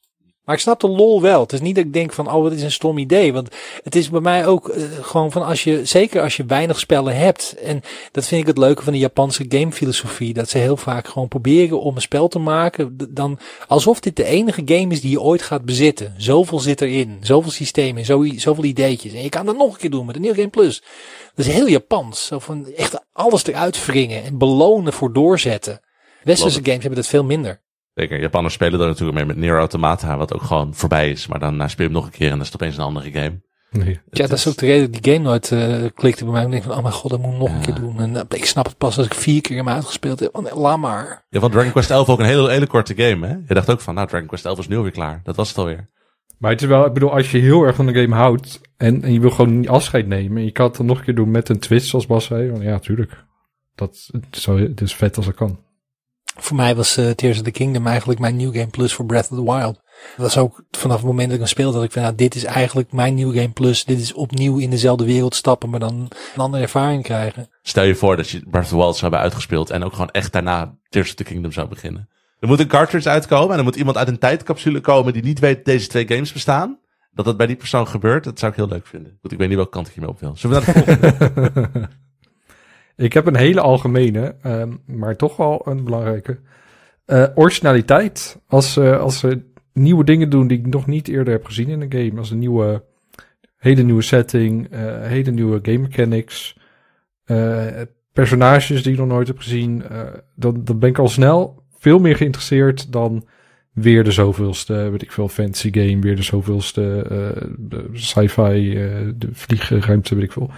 [0.45, 1.41] Maar ik snap de lol wel.
[1.41, 3.33] Het is niet dat ik denk van, oh, wat is een stom idee.
[3.33, 3.49] Want
[3.83, 7.17] het is bij mij ook uh, gewoon van als je, zeker als je weinig spellen
[7.17, 7.55] hebt.
[7.63, 7.81] En
[8.13, 10.33] dat vind ik het leuke van de Japanse gamefilosofie.
[10.33, 12.97] Dat ze heel vaak gewoon proberen om een spel te maken.
[13.11, 16.15] Dan alsof dit de enige game is die je ooit gaat bezitten.
[16.17, 17.19] Zoveel zit erin.
[17.21, 18.05] Zoveel systemen.
[18.05, 19.13] Zo, zoveel ideetjes.
[19.13, 20.83] En je kan dat nog een keer doen met een nieuw Game Plus.
[21.35, 22.27] Dat is heel Japans.
[22.27, 24.25] Zo van echt alles eruit wringen.
[24.25, 25.81] En belonen voor doorzetten.
[26.23, 27.61] Westerse games hebben dat veel minder.
[27.95, 31.27] Zeker, Japanners spelen er natuurlijk mee met Nier Automata, wat ook gewoon voorbij is.
[31.27, 33.11] Maar dan speel je hem nog een keer en dan is het opeens een andere
[33.11, 33.41] game.
[33.71, 34.01] Nee.
[34.11, 36.45] Ja, dat is ook de reden dat die game nooit uh, klikte bij mij.
[36.45, 37.55] Ik denk van, oh mijn god, dat moet ik nog Ja.
[37.55, 38.01] een keer doen.
[38.01, 40.51] En uh, ik snap het pas als ik vier keer hem uitgespeeld heb.
[40.55, 41.27] Laat maar.
[41.29, 43.33] Ja, want Dragon Quest 11 ook een hele, hele korte game, hè?
[43.47, 45.21] Je dacht ook van, nou, Dragon Quest 11 is nu alweer klaar.
[45.25, 45.91] Dat was het alweer.
[46.39, 49.03] Maar het is wel, ik bedoel, als je heel erg van de game houdt en,
[49.03, 50.37] en je wil gewoon niet afscheid nemen.
[50.37, 52.51] En je kan het dan nog een keer doen met een twist, zoals Bas zei.
[52.51, 53.25] Want ja, tuurlijk.
[53.75, 55.59] Dat het is, zo, het is vet als het kan.
[56.37, 59.31] Voor mij was uh, Tears of the Kingdom eigenlijk mijn New Game Plus voor Breath
[59.31, 59.81] of the Wild.
[60.17, 62.35] Dat was ook vanaf het moment dat ik hem speelde dat ik van, nou, dit
[62.35, 63.85] is eigenlijk mijn New Game Plus.
[63.85, 67.49] Dit is opnieuw in dezelfde wereld stappen, maar dan een andere ervaring krijgen.
[67.63, 70.11] Stel je voor dat je Breath of the Wild zou hebben uitgespeeld en ook gewoon
[70.11, 72.09] echt daarna Tears of the Kingdom zou beginnen.
[72.39, 75.39] Er moet een cartridge uitkomen en er moet iemand uit een tijdcapsule komen die niet
[75.39, 76.79] weet dat deze twee games bestaan.
[77.15, 79.19] Dat dat bij die persoon gebeurt, dat zou ik heel leuk vinden.
[79.21, 80.37] Goed, ik weet niet welke kant ik hiermee op wil.
[80.37, 81.89] Zullen we naar de volgende?
[82.97, 86.39] ik heb een hele algemene, um, maar toch wel een belangrijke.
[87.07, 88.41] Uh, originaliteit.
[88.47, 89.41] Als, uh, als ze
[89.73, 92.19] nieuwe dingen doen die ik nog niet eerder heb gezien in een game.
[92.19, 92.85] Als een nieuwe,
[93.57, 96.59] hele nieuwe setting, uh, hele nieuwe game mechanics.
[98.13, 99.83] personages die ik nog nooit heb gezien.
[100.35, 103.27] dan, dan ben ik al snel veel meer geïnteresseerd dan
[103.73, 106.01] weer de zoveelste, weet ik veel, fantasy game.
[106.01, 107.07] Weer de zoveelste
[107.93, 108.75] sci-fi,
[109.17, 110.51] de vliegruimte, weet ik veel.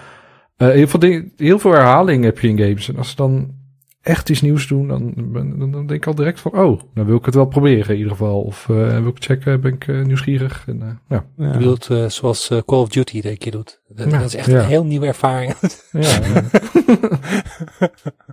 [0.57, 2.89] Heel, veel dingen, heel veel herhaling heb je in games.
[2.89, 3.55] En als ze dan
[4.05, 7.17] echt iets nieuws doen, dan, dan, dan, denk ik al direct van, oh, dan wil
[7.17, 8.43] ik het wel proberen in ieder geval.
[8.43, 10.65] Of uh, wil ik checken, ben ik uh, nieuwsgierig.
[10.67, 11.25] En, uh, ja.
[11.37, 11.53] ja.
[11.53, 13.81] Je wilt uh, zoals Call of Duty dat keer doet.
[13.89, 14.59] Dat, ja, dat is echt ja.
[14.59, 15.55] een heel nieuwe ervaring.
[15.91, 16.21] ja,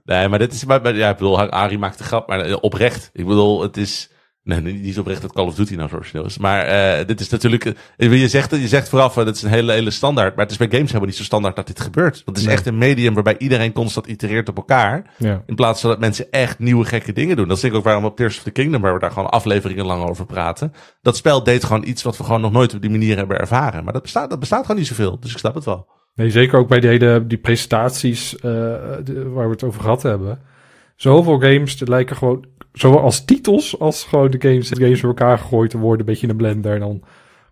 [0.04, 3.10] nee, maar dit is, maar, ja, ik bedoel, Ari maakt de grap, maar oprecht.
[3.14, 4.11] Ik bedoel, het is,
[4.44, 6.38] Nee, niet oprecht dat Call of Duty nou zo origineel is.
[6.38, 6.68] Maar
[7.00, 7.66] uh, dit is natuurlijk...
[7.98, 10.36] Uh, je, zegt, je zegt vooraf, uh, dat is een hele, hele standaard.
[10.36, 12.14] Maar het is bij games helemaal niet zo standaard dat dit gebeurt.
[12.16, 12.54] Want het is Nee.
[12.54, 15.14] echt een medium waarbij iedereen constant itereert op elkaar.
[15.18, 15.44] ja.
[15.46, 17.48] In plaats van dat mensen echt nieuwe gekke dingen doen.
[17.48, 19.30] Dat is denk ik ook waarom op Tears of the Kingdom, waar we daar gewoon
[19.30, 20.74] afleveringen lang over praten.
[21.02, 23.84] Dat spel deed gewoon iets wat we gewoon nog nooit op die manier hebben ervaren.
[23.84, 25.20] Maar dat bestaat, dat bestaat gewoon niet zoveel.
[25.20, 25.88] Dus ik snap het wel.
[26.16, 30.40] Nee, zeker ook bij die, hele, die presentaties de, waar we het over gehad hebben.
[30.96, 35.10] Zoveel games die lijken gewoon, zowel als titels als gewoon de games, de games door
[35.10, 36.74] elkaar gegooid te worden, een beetje in een blender.
[36.74, 37.04] En dan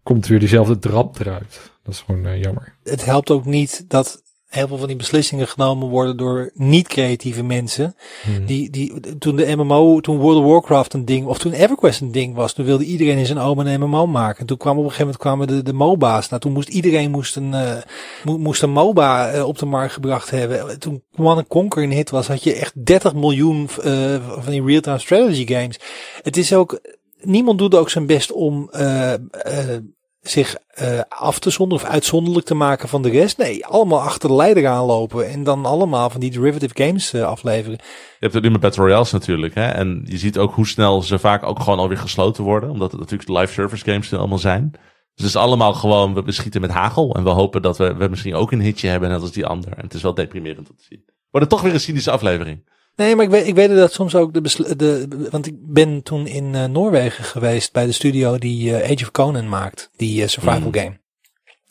[0.03, 1.71] komt weer diezelfde drap eruit.
[1.83, 2.75] Dat is gewoon uh, jammer.
[2.83, 7.95] Het helpt ook niet dat heel veel van die beslissingen genomen worden door niet-creatieve mensen.
[8.23, 8.45] Hmm.
[8.45, 12.11] Die, die, toen de MMO, toen World of Warcraft een ding, of toen EverQuest een
[12.11, 14.39] ding was, toen wilde iedereen in zijn oom een MMO maken.
[14.39, 16.29] En toen kwam op een gegeven moment kwamen de, de MOBA's.
[16.29, 20.29] Nou, toen moest iedereen moest een, uh, moest een MOBA uh, op de markt gebracht
[20.29, 20.79] hebben.
[20.79, 24.99] Toen Command Conquer een hit was, had je echt 30 miljoen uh, van die real-time
[24.99, 25.79] strategy games.
[26.21, 26.79] Het is ook,
[27.21, 29.13] niemand doet ook zijn best om, uh,
[29.47, 29.77] uh,
[30.21, 33.37] zich uh, af te zonderen of uitzonderlijk te maken van de rest.
[33.37, 37.77] Nee, allemaal achter de leider aanlopen en dan allemaal van die derivative games uh, afleveren.
[37.81, 39.55] Je hebt het nu met Battle Royales natuurlijk.
[39.55, 39.67] Hè?
[39.67, 42.69] En je ziet ook hoe snel ze vaak ook gewoon alweer gesloten worden.
[42.69, 44.69] Omdat het natuurlijk live service games allemaal zijn.
[44.71, 47.15] Dus het is allemaal gewoon, we beschieten met hagel.
[47.15, 49.71] En we hopen dat we, we misschien ook een hitje hebben net als die ander.
[49.73, 51.03] En het is wel deprimerend om te zien.
[51.31, 52.68] Wordt het toch weer een cynische aflevering.
[52.99, 56.27] Nee, maar ik weet, ik weet dat soms ook de, de, want ik ben toen
[56.27, 60.27] in uh, Noorwegen geweest bij de studio die uh, Age of Conan maakt, die uh,
[60.27, 60.73] survival mm.
[60.73, 60.99] game.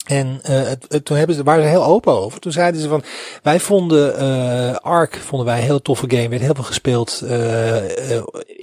[0.05, 2.39] En het, het, toen hebben ze, waren ze heel open over.
[2.39, 3.03] Toen zeiden ze van,
[3.43, 6.29] wij vonden Ark, vonden wij een hele toffe game.
[6.29, 7.23] Werd heel veel gespeeld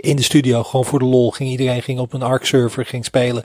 [0.06, 1.30] in de studio, gewoon voor de lol.
[1.30, 3.44] Ging iedereen ging op een Ark server, ging spelen.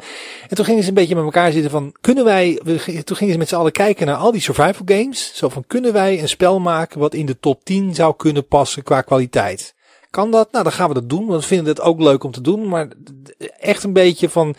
[0.50, 3.34] En toen gingen ze een beetje met elkaar zitten van, kunnen wij, we, toen gingen
[3.34, 5.32] ze met z'n allen kijken naar al die survival games.
[5.36, 8.84] Zo van, kunnen wij een spel maken wat in de top 10 zou kunnen passen
[8.84, 9.76] qua kwaliteit?
[10.10, 10.52] Kan dat?
[10.52, 12.68] Nou, dan gaan we dat doen, want we vinden het ook leuk om te doen.
[12.68, 12.88] Maar
[13.60, 14.56] echt een beetje van,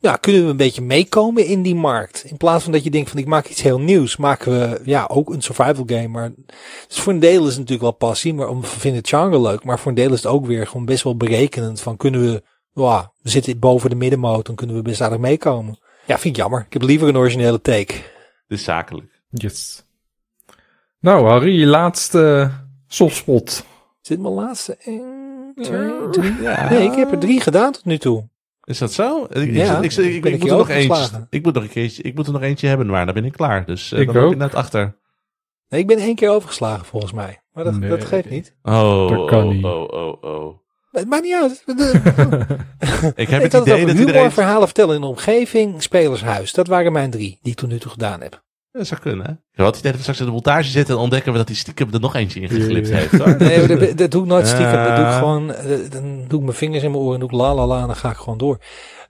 [0.00, 2.24] ja, kunnen we een beetje meekomen in die markt.
[2.24, 5.06] In plaats van dat je denkt van ik maak iets heel nieuws, maken we ja
[5.10, 6.08] ook een survival game.
[6.08, 6.32] Maar
[6.88, 9.40] dus voor een deel is het natuurlijk wel passie, maar om we vinden het genre
[9.40, 9.64] leuk.
[9.64, 12.42] Maar voor een deel is het ook weer gewoon best wel berekenend van kunnen we,
[12.72, 15.78] wow, we zitten boven de middenmoot, dan kunnen we best aardig meekomen.
[16.06, 16.64] Ja, vind ik jammer.
[16.66, 17.94] Ik heb liever een originele take.
[18.46, 19.20] Dus zakelijk.
[19.30, 19.84] Yes.
[21.00, 22.50] Nou, Harry, je laatste
[22.86, 23.48] softspot.
[24.02, 24.76] Is dit mijn laatste?
[24.76, 26.32] 1, 2, 3?
[26.70, 28.28] Nee, ik heb er drie gedaan tot nu toe.
[28.68, 29.24] Is dat zo?
[29.24, 31.26] Ik, ik, Ja, ik, ik, ik, ben ik ik moet er nog eentje.
[31.30, 32.02] Ik moet nog een keertje.
[32.02, 33.64] Ik moet er nog eentje hebben, maar dan ben ik klaar.
[33.66, 34.32] Dus uh, Ik dan ben ook.
[34.32, 34.96] ik net achter.
[35.68, 37.40] Nee, ik ben één keer overgeslagen volgens mij.
[37.52, 37.90] Maar dat, Nee.
[37.90, 38.54] dat geeft niet.
[38.62, 39.64] Oh, Dat kan oh, niet.
[39.64, 40.58] oh, oh, oh.
[40.90, 41.62] Het maakt niet uit.
[43.14, 44.30] Ik heb ik het idee over dat humor, iedereen...
[44.32, 46.52] verhalen vertellen in de omgeving, spelershuis.
[46.52, 48.42] Dat waren mijn drie die ik tot nu toe gedaan heb.
[48.78, 49.32] Dat zou kunnen, hè?
[49.32, 51.46] Ik had het idee dat we straks in de montage zitten en ontdekken we dat
[51.46, 53.18] die stiekem er nog eentje in geglipt heeft.
[53.18, 53.36] Hoor.
[53.48, 54.72] Nee, dat, dat doe ik nooit stiekem.
[54.84, 57.28] Dat doe ik gewoon, eh, dan doe ik mijn vingers in mijn oren en doe
[57.28, 58.58] ik la la la en dan ga ik gewoon door.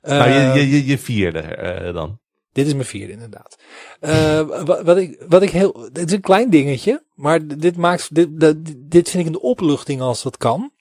[0.03, 2.19] nou, Eh, je, je, je, je vierde eh, dan.
[2.53, 3.57] Dit is mijn vierde, inderdaad.
[4.01, 5.89] Eh, wat, wat, ik, wat ik heel.
[5.93, 8.15] Dit is een klein dingetje, maar dit maakt.
[8.15, 10.73] Dit, dat- dit vind ik een opluchting als dat kan.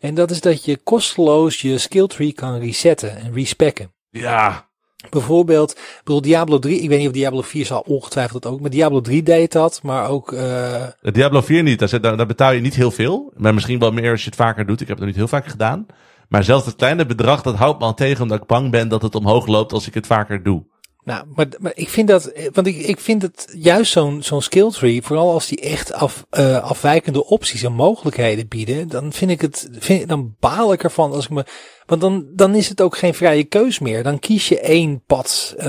[0.00, 3.92] En dat is dat je kosteloos je skill tree kan resetten en respecken.
[4.10, 4.68] Ja.
[5.10, 8.60] Bijvoorbeeld, ik bedoel, Diablo 3, ik weet niet of Diablo 4 zal ongetwijfeld dat ook,
[8.60, 11.78] maar Diablo 3 deed dat, maar ook, eh, Diablo 4 niet.
[11.78, 13.32] Daar, zit- daar, daar betaal je niet heel veel.
[13.36, 14.80] Maar misschien wel meer als je het vaker doet.
[14.80, 15.86] Ik heb het nog niet heel vaak gedaan.
[16.28, 19.02] Maar zelfs het kleine bedrag, dat houdt me al tegen omdat ik bang ben dat
[19.02, 20.64] het omhoog loopt als ik het vaker doe.
[21.04, 24.42] Nou, maar, maar ik vind dat, eh, want ik, ik vind het juist zo'n zo'n
[24.42, 29.30] skill tree, vooral als die echt af, eh, afwijkende opties en mogelijkheden bieden, dan vind
[29.30, 31.44] ik het, vind, dan baal ik ervan als ik me,
[31.86, 34.02] want dan, dan is het ook geen vrije keus meer.
[34.02, 35.64] Dan kies je één pad, eh,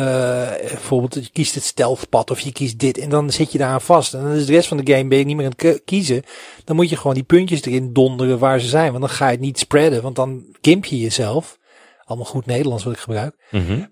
[0.59, 3.69] bijvoorbeeld je kiest het stealth pad of je kiest dit en dan zit je daar
[3.69, 4.13] aan vast.
[4.13, 6.23] En dan is de rest van de game ben je niet meer aan het kiezen.
[6.63, 9.31] Dan moet je gewoon die puntjes erin donderen waar ze zijn, want dan ga je
[9.31, 11.57] het niet spreaden, want dan gimp je jezelf.
[12.03, 13.35] Allemaal goed Nederlands wat ik gebruik.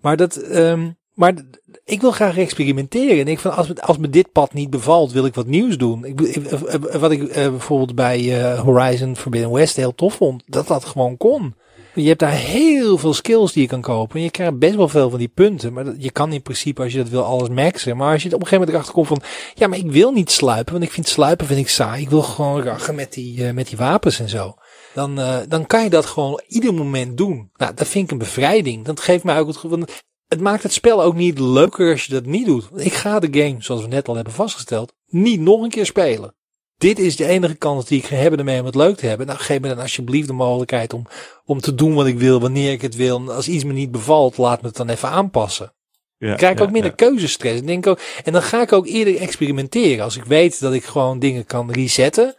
[0.02, 1.34] Maar dat, ehm, maar
[1.86, 3.20] ik wil graag experimenteren.
[3.20, 6.06] En ik van als, als me dit pad niet bevalt, wil ik wat nieuws doen.
[6.06, 10.14] Ik, ik- eh, eh, wat ik eh, bijvoorbeeld bij eh, Horizon Forbidden West heel tof
[10.14, 11.56] vond, dat dat gewoon kon.
[11.96, 14.16] Je hebt daar heel veel skills die je kan kopen.
[14.16, 15.74] En je krijgt best wel veel van die punten.
[15.74, 17.98] Maar je kan in principe, als je dat wil, alles maxen.
[17.98, 19.22] Maar als je op een gegeven moment erachter komt van...
[19.54, 20.72] Ja, maar ik wil niet sluipen.
[20.74, 22.02] Want ik vind sluipen vind ik saai.
[22.02, 24.54] Ik wil gewoon rachen met die, eh, met die wapens en zo.
[24.94, 27.50] Dan, eh, dan kan je dat gewoon ieder moment doen.
[27.56, 28.86] Nou, dat vind ik een bevrijding.
[28.86, 29.84] Dat geeft mij ook het gevoel...
[30.34, 32.70] Het maakt het spel ook niet leuker als je dat niet doet.
[32.76, 36.36] Ik ga de game, zoals we net al hebben vastgesteld, niet nog een keer spelen.
[36.78, 39.28] Dit is de enige kans die ik ga hebben ermee om het leuk te hebben.
[39.28, 41.06] Nou, geef me dan alsjeblieft de mogelijkheid om,
[41.46, 43.18] om te doen wat ik wil, wanneer ik het wil.
[43.18, 45.74] En als iets me niet bevalt, laat me het dan even aanpassen.
[46.18, 47.08] Ja, Dan krijg ik ja, ook minder ja.
[47.08, 47.60] keuzestress.
[47.60, 50.04] En, denk ook, en dan ga ik ook eerder experimenteren.
[50.04, 52.36] Als ik weet dat ik gewoon dingen kan resetten.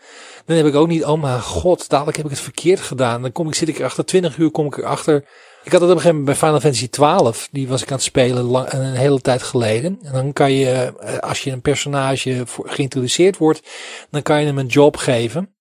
[0.47, 3.23] Dan heb ik ook niet, oh mijn god, dadelijk heb ik het verkeerd gedaan.
[3.23, 5.25] Dan kom ik, zit ik erachter, 20 uur kom ik erachter.
[5.65, 7.49] Ik had het op een gegeven moment bij Final Fantasy 12.
[7.53, 9.99] Die was ik aan het spelen lang, een hele tijd geleden.
[10.03, 13.69] En dan kan je, eh, als je een personage voor, geïntroduceerd wordt,
[14.11, 15.55] dan kan je hem een job geven.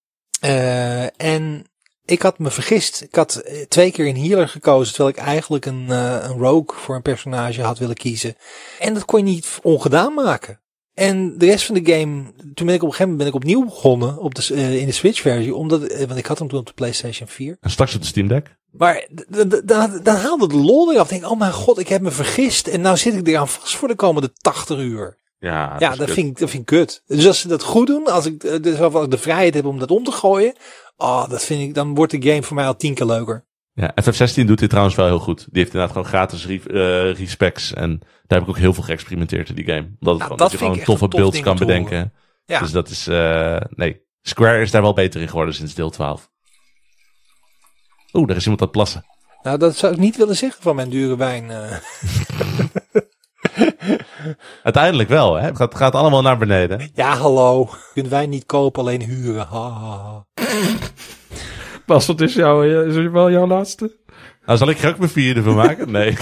[0.43, 1.65] Eh, en
[2.05, 3.01] ik had me vergist.
[3.01, 6.79] Ik had eh, twee keer een healer gekozen, terwijl ik eigenlijk een, eh, een rogue
[6.79, 8.35] voor een personage had willen kiezen.
[8.79, 10.61] En dat kon je niet ongedaan maken.
[10.93, 13.35] En de rest van de game, toen ben ik op een gegeven moment ben ik
[13.35, 16.65] opnieuw begonnen op de, in de Switch versie, omdat, want ik had hem toen op
[16.65, 17.57] de PlayStation 4.
[17.59, 18.55] En straks op de Steam Deck.
[18.77, 19.07] Maar
[20.03, 21.07] dan, haalde de lol eraf.
[21.07, 22.67] Denk, oh mijn god, ik heb me vergist.
[22.67, 25.17] En nou zit ik eraan vast voor de komende 80 uur.
[25.39, 27.03] Ja, ja, is dat vind, ik, dat vind ik kut.
[27.05, 29.65] Dus als ze dat goed doen, als ik, eh, dus als ik de vrijheid heb
[29.65, 30.55] om dat om te gooien.
[30.97, 33.45] Oh, dat vind ik, dan wordt de game voor mij al tien keer leuker.
[33.73, 35.37] Ja, FF16 doet dit trouwens wel heel goed.
[35.37, 37.73] Die heeft inderdaad gewoon gratis re eh, respecs.
[37.73, 39.79] En daar heb ik ook heel veel geëxperimenteerd in die game.
[39.79, 42.13] Omdat, het Nou, gewoon, dat dat je gewoon toffe tof ding kan bedenken.
[42.45, 42.59] Ja.
[42.59, 44.01] Dus dat is, eh nee.
[44.21, 46.31] Square is daar wel beter in geworden sinds deel 12.
[48.13, 49.05] Oeh, daar is iemand aan het plassen.
[49.43, 51.51] Nou, dat zou ik niet willen zeggen van mijn dure wijn.
[51.51, 51.77] eh.
[54.63, 55.45] Uiteindelijk wel, hè.
[55.45, 56.89] Het gaat, gaat allemaal naar beneden.
[56.93, 57.59] Ja, hallo.
[57.69, 59.45] Je kunt wijn niet kopen, alleen huren.
[59.47, 60.25] Ha, ha, ha.
[61.85, 63.97] Bas, wat is, jouw, eh, is wel jouw laatste?
[64.45, 65.91] Nou, zal ik er ook mijn vierde van maken?
[65.91, 66.17] Nee.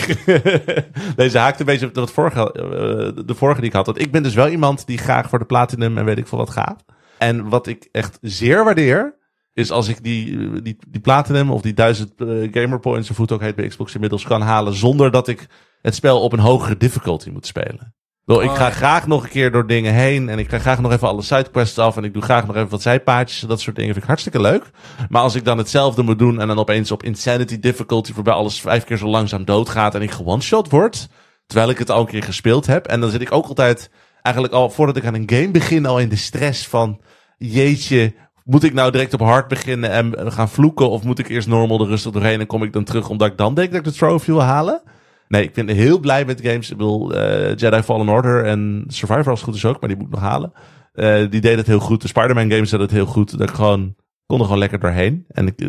[1.16, 3.86] Deze haakt een beetje op de vorige, eh, de vorige die ik had.
[3.86, 6.38] Want ik ben dus wel iemand die graag voor de platinum en weet ik veel
[6.38, 6.84] wat gaat.
[7.18, 9.16] En wat ik echt zeer waardeer,
[9.54, 13.26] is als ik die, die, die platinum of die duizend eh, gamer points, of hoe
[13.26, 15.48] het ook heet bij Xbox inmiddels, kan halen zonder dat ik
[15.82, 17.96] het spel op een hogere difficulty moet spelen.
[18.26, 18.72] Bedoel, ik Oh, ga ja.
[18.72, 21.78] graag nog een keer door dingen heen en ik ga graag nog even alle sidequests
[21.78, 23.92] af en ik doe graag nog even wat zijpaadjes en dat soort dingen.
[23.92, 24.70] Vind ik hartstikke leuk.
[25.10, 28.62] Maar als ik dan hetzelfde moet doen en dan opeens op insanity difficulty waarbij alles
[28.62, 31.08] vijf keer zo langzaam doodgaat en ik one-shot word,
[31.46, 32.88] terwijl ik het al een keer gespeeld heb.
[32.88, 33.90] En dan zit ik ook altijd,
[34.22, 37.02] eigenlijk al voordat ik aan een game begin, al in de stress van,
[37.38, 38.14] jeetje,
[38.52, 41.82] moet ik nou direct op hard beginnen en gaan vloeken of moet ik eerst normal
[41.82, 43.92] er rustig doorheen en kom ik dan terug omdat ik dan denk dat ik de
[43.92, 44.82] trophy wil halen?
[45.28, 46.72] Nee, ik ben heel blij met games.
[46.72, 50.08] Ik bedoel, eh, Jedi Fallen Order en Survivor als goed is ook, maar die moet
[50.08, 50.54] ik nog halen.
[50.94, 52.02] Eh, die deed het heel goed.
[52.02, 53.38] De Spider-Man games deden het heel goed.
[53.38, 53.96] Dat ik gewoon,
[54.26, 55.26] kon er gewoon lekker doorheen.
[55.28, 55.60] En ik,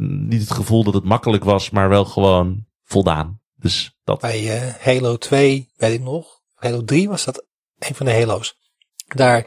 [0.00, 3.40] niet het gevoel dat het makkelijk was, maar wel gewoon voldaan.
[3.56, 4.20] Dus dat.
[4.20, 6.40] Bij eh, Halo 2, weet ik nog.
[6.54, 7.46] Halo 3 was dat
[7.78, 8.63] een van de Halo's.
[9.14, 9.46] Daar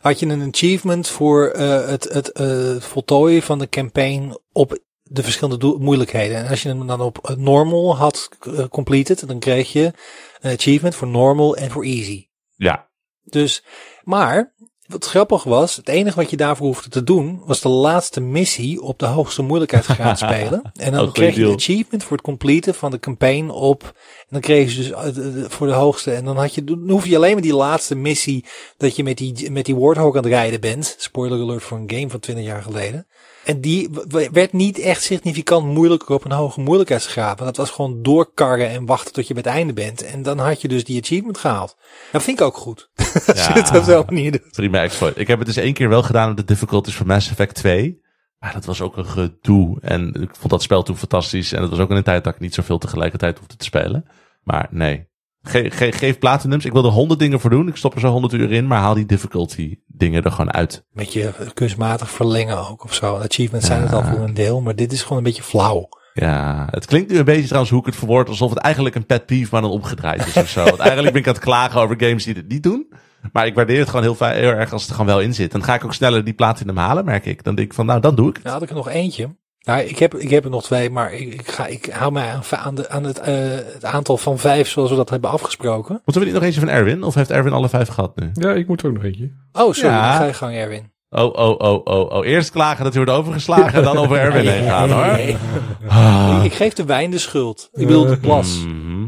[0.00, 5.22] had je een achievement voor eh, het, het eh, voltooien van de campaign op de
[5.22, 6.36] verschillende moeilijkheden.
[6.36, 8.28] En als je hem dan op eh, normal had
[8.70, 9.92] completed, dan kreeg je
[10.40, 12.26] een achievement voor normal en voor easy.
[12.56, 12.90] Ja,
[13.22, 13.64] Dus,
[14.02, 14.54] maar,
[14.88, 18.82] wat grappig was, het enige wat je daarvoor hoefde te doen, was de laatste missie
[18.82, 20.62] op de hoogste moeilijkheidsgraad spelen.
[20.74, 23.82] En dan Oh, kreeg je een achievement voor het completen van de campaign op.
[23.82, 26.12] En dan kreeg je dus eh, voor de hoogste.
[26.12, 28.44] En dan had je, dan hoef je alleen maar die laatste missie,
[28.76, 30.96] dat je met die, met die Warthog aan het rijden bent.
[30.98, 33.06] Spoiler alert voor een game van 20 jaar geleden.
[33.48, 33.90] En die
[34.32, 37.36] werd niet echt significant moeilijker op een hoge moeilijkheidsgraad.
[37.36, 40.02] Maar dat was gewoon doorkarren en wachten tot je bij het einde bent.
[40.02, 41.76] En dan had je dus die achievement gehaald.
[42.12, 42.90] Dat vind ik ook goed.
[43.26, 44.50] Als je het op zo'n manier doet.
[44.50, 45.18] prima exploit.
[45.18, 48.00] Ik heb het dus één keer wel gedaan op de difficulties van Mass Effect 2.
[48.38, 49.80] Maar dat was ook een gedoe.
[49.80, 51.52] En ik vond dat spel toen fantastisch.
[51.52, 54.04] En het was ook in een tijd dat ik niet zoveel tegelijkertijd hoefde te spelen.
[54.42, 55.07] Maar nee.
[55.48, 56.64] Ge ge geef platinums.
[56.64, 57.68] Ik wil er honderd dingen voor doen.
[57.68, 58.66] Ik stop er zo honderd uur in.
[58.66, 60.84] Maar haal die difficulty dingen er gewoon uit.
[60.92, 63.16] Met je kunstmatig verlengen ook of zo.
[63.16, 65.88] Achievements zijn het al voor een deel, maar dit is gewoon een beetje flauw.
[66.14, 68.28] Ja, het klinkt nu een beetje trouwens hoe ik het verwoord.
[68.28, 70.64] Alsof het eigenlijk een pet peeve maar dan omgedraaid is of zo.
[70.64, 72.92] Want eigenlijk ben ik aan het klagen over games die dit niet doen.
[73.32, 75.52] Maar ik waardeer het gewoon heel erg als het er gewoon wel in zit.
[75.52, 77.44] Dan ga ik ook sneller die platinum halen, merk ik.
[77.44, 78.44] Dan denk ik van, nou, dan doe ik het.
[78.44, 79.36] Nou had ik er nog eentje.
[79.68, 82.28] Nou, ik heb, ik heb er nog twee, maar ik, ik, ga, ik hou mij
[82.32, 83.34] aan, aan, de, aan het, eh,
[83.72, 85.92] het aantal van vijf zoals we dat hebben afgesproken.
[86.04, 87.02] Moeten we niet nog eentje van Erwin?
[87.02, 88.30] Of heeft Erwin alle vijf gehad nu?
[88.32, 89.30] Ja, ik moet er ook nog eentje.
[89.52, 90.16] Oh, sorry, Ja.
[90.16, 90.92] ga je gang, Erwin.
[91.10, 92.26] Oh, oh, oh, oh, oh.
[92.26, 95.06] Eerst klagen dat hij wordt overgeslagen en dan over Erwin heen gaan, hoor.
[95.06, 95.36] Nee.
[95.88, 96.40] Ah.
[96.44, 97.68] Ik geef de wijn de schuld.
[97.72, 98.64] Ik bedoel de plas.
[98.64, 99.06] Mhm.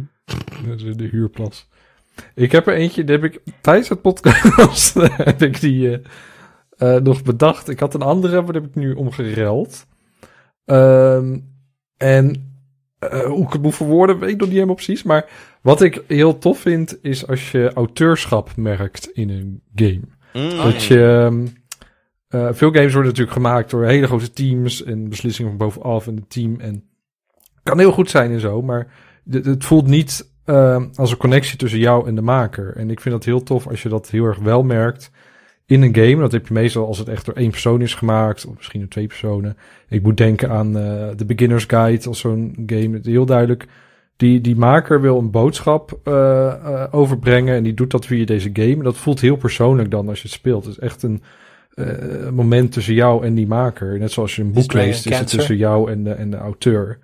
[0.68, 1.68] Dat is de huurplas.
[2.34, 4.94] Ik heb er eentje, die heb ik tijdens het podcast
[5.30, 6.00] heb ik die
[6.76, 7.68] eh, eh, nog bedacht.
[7.68, 9.86] Ik had een andere, maar die heb ik nu omgereld.
[10.70, 11.38] Ehm,
[11.96, 12.54] en
[12.98, 15.02] eh, hoe ik het moet verwoorden, weet ik nog niet helemaal precies.
[15.02, 15.30] Maar
[15.62, 20.02] wat ik heel tof vind, is als je auteurschap merkt in een game.
[20.32, 20.56] Mm.
[20.56, 21.04] Dat je.
[21.04, 21.46] ehm,
[22.28, 26.16] eh, veel games worden natuurlijk gemaakt door hele grote teams en beslissingen van bovenaf en
[26.16, 26.60] het team.
[26.60, 26.84] En
[27.62, 28.92] kan heel goed zijn en zo, maar
[29.30, 32.76] het, het voelt niet ehm, als een connectie tussen jou en de maker.
[32.76, 35.10] En ik vind dat heel tof als je dat heel erg wel merkt
[35.70, 36.16] in een game.
[36.16, 38.88] Dat heb je meestal als het echt door één persoon is gemaakt, of misschien door
[38.88, 39.56] twee personen.
[39.88, 42.92] Ik moet denken aan eh de Beginner's Guide als zo'n game.
[42.92, 43.66] Het is Heel duidelijk.
[44.16, 48.50] Die, die maker wil een boodschap eh, eh, overbrengen en die doet dat via deze
[48.52, 48.76] game.
[48.76, 50.64] En dat voelt heel persoonlijk dan als je het speelt.
[50.64, 51.22] Het is echt een
[51.74, 53.98] eh, moment tussen jou en die maker.
[53.98, 56.98] Net zoals je een boek leest, is het tussen jou en de, en de auteur.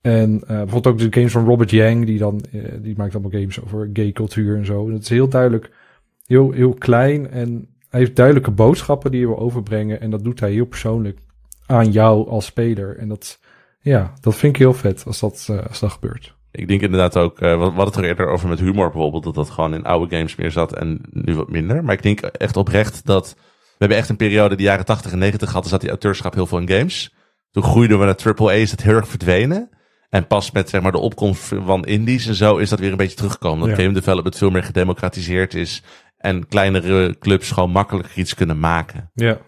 [0.00, 3.40] En eh, bijvoorbeeld ook de games van Robert Yang, die dan, eh, die maakt allemaal
[3.40, 4.86] games over gay cultuur en zo.
[4.86, 5.70] En het is heel duidelijk,
[6.26, 10.00] heel, heel klein en hij heeft duidelijke boodschappen die hij wil overbrengen.
[10.00, 11.18] En dat doet hij heel persoonlijk
[11.66, 12.96] aan jou als speler.
[12.98, 13.38] En dat,
[13.80, 16.34] ja, dat vind ik heel vet als dat, eh, als dat gebeurt.
[16.50, 19.34] Ik denk inderdaad ook, eh, wat, wat het er eerder over met humor bijvoorbeeld, dat
[19.34, 21.84] dat gewoon in oude games meer zat en nu wat minder.
[21.84, 25.18] Maar ik denk echt oprecht dat, we hebben echt een periode, de jaren 80 en
[25.18, 27.14] 90 gehad, er zat die auteurschap heel veel in games.
[27.50, 29.70] Toen groeiden we naar AAA, is het heel erg verdwenen.
[30.10, 32.96] En pas met zeg maar de opkomst van indies en zo is dat weer een
[32.96, 33.68] beetje teruggekomen.
[33.68, 33.82] Dat Ja.
[33.82, 35.82] game development veel meer gedemocratiseerd is
[36.22, 39.10] en kleinere clubs gewoon makkelijker iets kunnen maken.
[39.14, 39.38] Ja.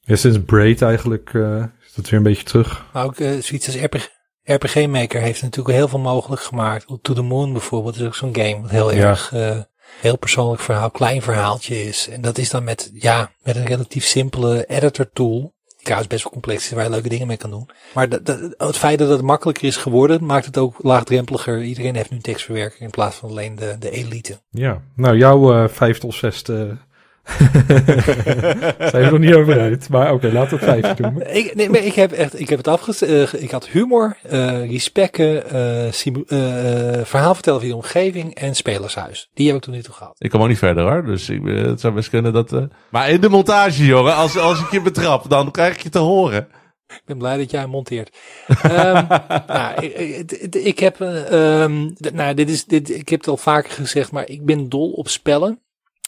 [0.00, 2.84] Ja, sinds Braid eigenlijk eh, is dat weer een beetje terug.
[2.92, 4.08] Maar ook eh, zoiets als RPG,
[4.42, 6.86] RPG Maker heeft natuurlijk heel veel mogelijk gemaakt.
[7.02, 9.08] To the Moon bijvoorbeeld is ook zo'n game wat heel Ja.
[9.08, 9.58] erg eh,
[10.00, 12.08] heel persoonlijk verhaal, klein verhaaltje is.
[12.08, 15.54] En dat is dan met, ja, met een relatief simpele editor tool.
[15.82, 17.68] Trouwens best wel complex is, waar je leuke dingen mee kan doen.
[17.94, 18.08] Maar
[18.56, 21.62] het feit dat het makkelijker is geworden, maakt het ook laagdrempeliger.
[21.62, 24.40] Iedereen heeft nu tekstverwerking in plaats van alleen de, de elite.
[24.50, 24.82] Ja.
[24.96, 26.76] Nou, jouw eh, vijfde of zesde
[28.90, 29.88] zijn we nog niet over uit.
[29.88, 31.22] Maar oké, laten we het vijfde doen.
[31.36, 33.42] Ik, nee, maar ik heb echt, ik heb het afgezet.
[33.42, 38.54] ik had humor, eh gesprekken, eh, simu- eh, eh, verhaal vertellen via de omgeving en
[38.54, 39.30] spelershuis.
[39.34, 40.14] Die heb ik tot nu toe gehad.
[40.18, 42.52] Ik kom ook niet verder hoor, dus ik, eh, het zou best kunnen dat...
[42.52, 45.88] eh, Maar in de montage jongen, als, als ik je betrap, dan krijg ik je
[45.88, 46.48] te horen.
[46.88, 48.16] Ik ben blij dat jij monteert.
[48.62, 49.04] Ehm,
[49.46, 49.94] nou, ik,
[50.30, 54.12] ik, ik heb, eh, ehm, nou, dit is, dit, ik heb het al vaker gezegd,
[54.12, 55.60] maar ik ben dol op spellen.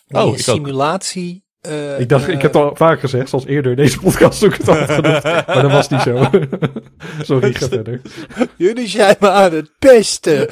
[0.08, 1.44] Oh, ik simulatie.
[1.60, 4.56] eh, Ik dacht, ik heb het al vaak gezegd, zoals eerder in deze podcast ook
[4.56, 5.22] het al genoemd.
[5.22, 6.28] Maar dat was niet zo.
[7.22, 8.00] Sorry, ga verder.
[8.56, 10.48] Jullie zijn me aan het pesten.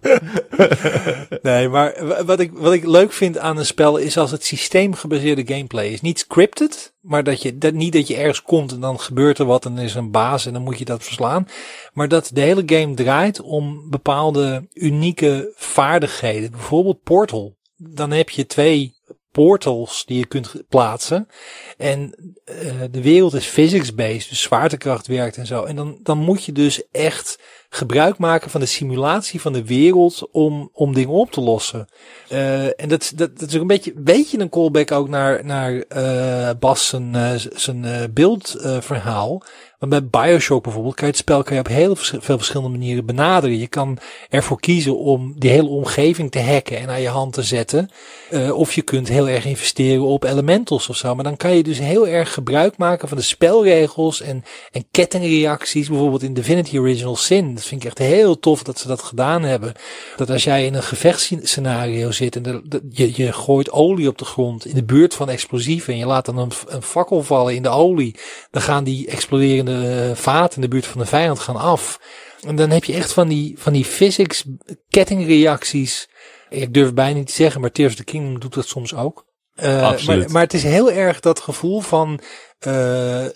[1.42, 4.44] nee, maar wa- wat ik, wat ik leuk vind aan een spel is als het
[4.44, 6.00] systeemgebaseerde gameplay is.
[6.00, 9.44] Niet scripted, maar dat je, dat, niet dat je ergens komt en dan gebeurt er
[9.44, 11.48] wat en er is een baas en dan moet je dat verslaan.
[11.92, 16.50] Maar dat de hele game draait om bepaalde unieke vaardigheden.
[16.50, 17.58] Bijvoorbeeld Portal.
[17.82, 18.98] Dan heb je twee
[19.32, 21.28] portals die je kunt plaatsen.
[21.76, 22.14] En
[22.44, 22.54] eh,
[22.90, 25.64] de wereld is physics-based, dus zwaartekracht werkt en zo.
[25.64, 30.28] En dan, dan moet je dus echt gebruik maken van de simulatie van de wereld
[30.30, 31.88] om, om dingen op te lossen.
[32.28, 36.50] Eh, en dat, dat, is ook een beetje, beetje een callback ook naar, naar eh
[36.58, 39.42] Bas zijn, zijn beeldverhaal.
[39.80, 43.58] Want bij Bioshock bijvoorbeeld kan je het spel je op heel veel verschillende manieren benaderen.
[43.58, 47.42] Je kan ervoor kiezen om die hele omgeving te hacken en aan je hand te
[47.42, 47.90] zetten.
[48.30, 51.14] Eh, of je kunt heel erg investeren op elementals of zo.
[51.14, 55.88] Maar dan kan je dus heel erg gebruik maken van de spelregels en, en kettingreacties.
[55.88, 57.54] Bijvoorbeeld in Divinity Original Sin.
[57.54, 59.72] Dat vind ik echt heel tof dat ze dat gedaan hebben.
[60.16, 64.66] Dat als jij in een gevechtsscenario zit en je, je gooit olie op de grond
[64.66, 65.92] in de buurt van explosieven.
[65.92, 68.14] En je laat dan een, een fakkel vallen in de olie.
[68.50, 72.00] Dan gaan die exploderende eh, vaten in de buurt van de vijand gaan af.
[72.46, 74.44] En dan heb je echt van die, van die physics
[74.88, 76.08] kettingreacties.
[76.48, 79.28] Ik durf bijna niet te zeggen, maar Tears of the Kingdom doet dat soms ook.
[79.54, 80.06] Eh.
[80.06, 82.20] Maar, maar het is heel erg dat gevoel van
[82.58, 82.72] eh,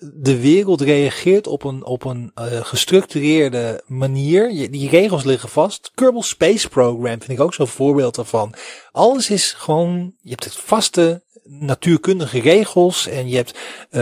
[0.00, 4.52] de wereld reageert op een, op een eh, gestructureerde manier.
[4.52, 5.90] Je, die regels liggen vast.
[5.94, 8.54] Kerbal Space Program vind ik ook zo'n voorbeeld daarvan.
[8.92, 13.58] Alles is gewoon, je hebt het vaste natuurkundige regels en je hebt
[13.90, 14.00] eh,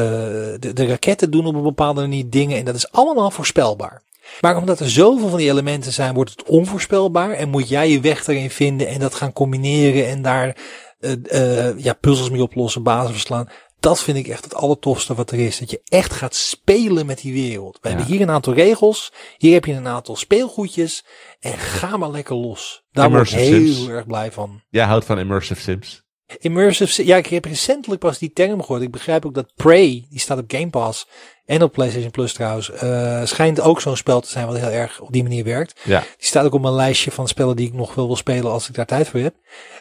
[0.59, 4.03] de, de raketten doen op een bepaalde manier dingen en dat is allemaal voorspelbaar.
[4.41, 8.01] Maar omdat er zoveel van die elementen zijn, wordt het onvoorspelbaar en moet jij je
[8.01, 10.57] weg erin vinden en dat gaan combineren en daar
[11.01, 13.49] eh, eh, ja, puzzels mee oplossen, bazen verslaan.
[13.81, 15.59] Dat vind ik echt het allertofste wat er is.
[15.59, 17.79] Dat je echt gaat spelen met die wereld.
[17.81, 17.95] We Ja.
[17.97, 19.13] hebben hier een aantal regels.
[19.39, 21.05] Hier heb je een aantal speelgoedjes.
[21.41, 22.83] En ga maar lekker los.
[22.93, 23.89] Daar word ik Immersive heel Sims.
[23.89, 24.63] erg blij van.
[24.71, 26.02] Jij houdt van immersive sims.
[26.39, 28.83] Immersive, si- ja, ik heb recentelijk pas die term gehoord.
[28.83, 31.07] Ik begrijp ook dat Prey, die staat op Game Pass
[31.47, 35.01] en op PlayStation Plus trouwens, eh, schijnt ook zo'n spel te zijn wat heel erg
[35.01, 35.81] op die manier werkt.
[35.85, 36.01] Ja.
[36.01, 38.69] Die staat ook op mijn lijstje van spellen die ik nog wel wil spelen als
[38.69, 39.35] ik daar tijd voor heb.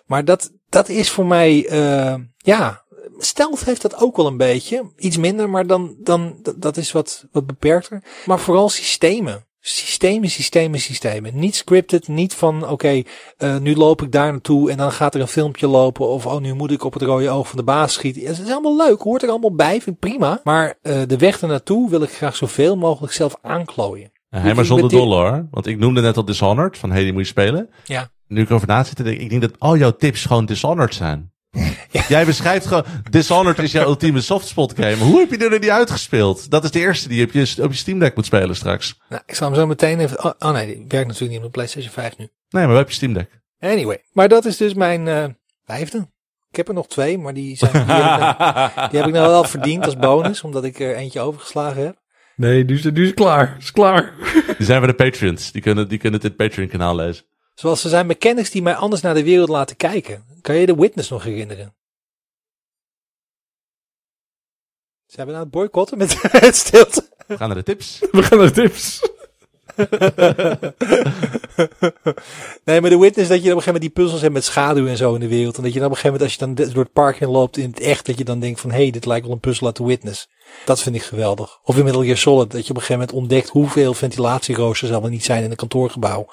[0.05, 2.83] Maar dat, dat is voor mij, eh, ja,
[3.17, 4.91] Stealth heeft dat ook wel een beetje.
[4.97, 8.03] Iets minder, maar dan, dan dat- dat is wat, wat beperkter.
[8.25, 9.45] Maar vooral systemen.
[9.63, 11.31] Systemen, systemen, systemen.
[11.35, 13.01] Niet scripted, niet van oké,
[13.37, 16.07] eh, nu loop ik daar naartoe en dan gaat er een filmpje lopen.
[16.07, 18.21] Of oh, nu moet ik op het rode oog van de baas schieten.
[18.21, 20.41] Ja, Het is allemaal leuk, hoort er allemaal bij, vind ik prima.
[20.43, 24.11] Maar eh, de weg ernaartoe wil ik graag zoveel mogelijk zelf aanklooien.
[24.29, 25.47] Hij maar ik zonder dollar.
[25.51, 26.77] Want ik noemde net al Dishonored.
[26.77, 27.69] Van hey, die moet je spelen.
[27.85, 28.09] Ja.
[28.27, 30.95] Nu ik erover na zit, te denken, ik denk dat al jouw tips gewoon Dishonored
[30.95, 31.30] zijn.
[32.07, 34.95] Jij beschrijft gewoon, Dishonored is jouw ultieme softspot game.
[34.95, 36.49] Hoe heb je er niet uitgespeeld?
[36.49, 38.99] Dat is de eerste die je op je, op je Steam Deck moet spelen straks.
[39.09, 40.23] Nou, ik zal hem zo meteen even.
[40.23, 42.29] Oh, oh nee, die werkt natuurlijk niet op de PlayStation 5 nu.
[42.49, 43.41] Nee, maar we heb je Steam Deck.
[43.59, 45.25] Anyway, maar dat is dus mijn eh
[45.65, 46.07] vijfde.
[46.49, 49.13] Ik heb er nog twee, maar die, zijn, die, heb, ik nou, die heb ik
[49.13, 51.99] nou wel verdiend als bonus, omdat ik er eentje overgeslagen heb.
[52.35, 53.55] Nee, nu is, nu is het klaar.
[53.59, 54.13] Is klaar.
[54.57, 55.51] Die zijn voor de Patreons.
[55.51, 57.25] Die kunnen, die kunnen dit Patreon kanaal lezen.
[57.53, 60.25] Zoals er zijn mechanics die mij anders naar de wereld laten kijken.
[60.41, 61.75] Kan je de Witness nog herinneren?
[65.05, 67.09] Zijn we nou aan het boycotten met het stilte?
[67.27, 67.99] We gaan naar de tips.
[68.11, 69.09] We gaan naar tips.
[72.65, 74.87] nee, maar de witness dat je op een gegeven moment die puzzels hebt met schaduw
[74.87, 75.57] en zo in de wereld.
[75.57, 77.17] En dat je dan op een gegeven moment als je dan de- door het park
[77.17, 79.33] heen loopt in het echt, dat je dan denkt van hé, hey, dit lijkt wel
[79.33, 80.29] een puzzel uit de witness.
[80.65, 81.59] Dat vind ik geweldig.
[81.63, 85.01] Of in Metal Gear Solid, dat je op een gegeven moment ontdekt hoeveel ventilatieroosters er
[85.01, 86.27] wel niet zijn in een kantoorgebouw.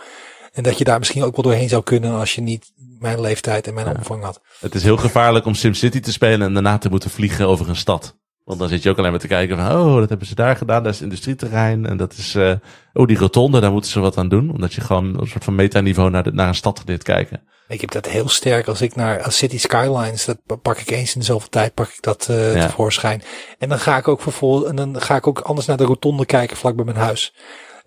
[0.58, 3.66] En dat je daar misschien ook wel doorheen zou kunnen als je niet mijn leeftijd
[3.66, 4.40] en mijn omvang had.
[4.60, 7.76] Het is heel gevaarlijk om SimCity te spelen en daarna te moeten vliegen over een
[7.76, 8.16] stad.
[8.44, 10.56] Want dan zit je ook alleen maar te kijken van, oh, dat hebben ze daar
[10.56, 10.82] gedaan.
[10.82, 11.86] Dat is industrieterrein.
[11.86, 12.52] En dat is, eh,
[12.92, 14.50] oh, die rotonde, daar moeten ze wat aan doen.
[14.50, 17.42] Omdat je gewoon op een soort van metaniveau naar, de, naar een stad gaat kijken.
[17.68, 21.14] Ik heb dat heel sterk als ik naar als City Skylines, dat pak ik eens
[21.16, 22.66] in zoveel tijd, pak ik dat Ja.
[22.66, 23.22] tevoorschijn.
[23.58, 26.26] En dan ga ik ook vervolgens, en dan ga ik ook anders naar de rotonde
[26.26, 27.34] kijken vlak bij mijn huis.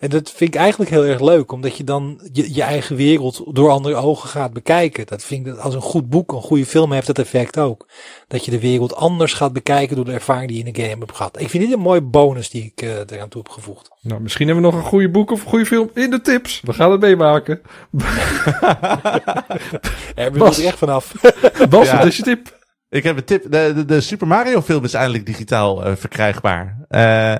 [0.01, 3.43] En dat vind ik eigenlijk heel erg leuk, omdat je dan je, je eigen wereld
[3.55, 5.05] door andere ogen gaat bekijken.
[5.07, 7.87] Dat vind ik dat als een goed boek, een goede film heeft dat effect ook.
[8.27, 10.95] Dat je de wereld anders gaat bekijken door de ervaring die je in de game
[10.99, 11.39] hebt gehad.
[11.41, 13.89] Ik vind dit een mooie bonus die ik eh eraan toe heb gevoegd.
[14.01, 16.61] Nou, misschien hebben we nog een goede boek of een goede film in de tips.
[16.63, 17.61] We gaan het meemaken.
[20.15, 20.47] Er Bas.
[20.47, 21.11] moet er echt vanaf.
[21.69, 21.97] Bas, Ja.
[21.97, 22.59] wat is je tip?
[22.89, 23.43] Ik heb een tip.
[23.43, 26.85] De, de, de Super Mario film is eindelijk digitaal eh, verkrijgbaar.
[26.89, 27.35] Eh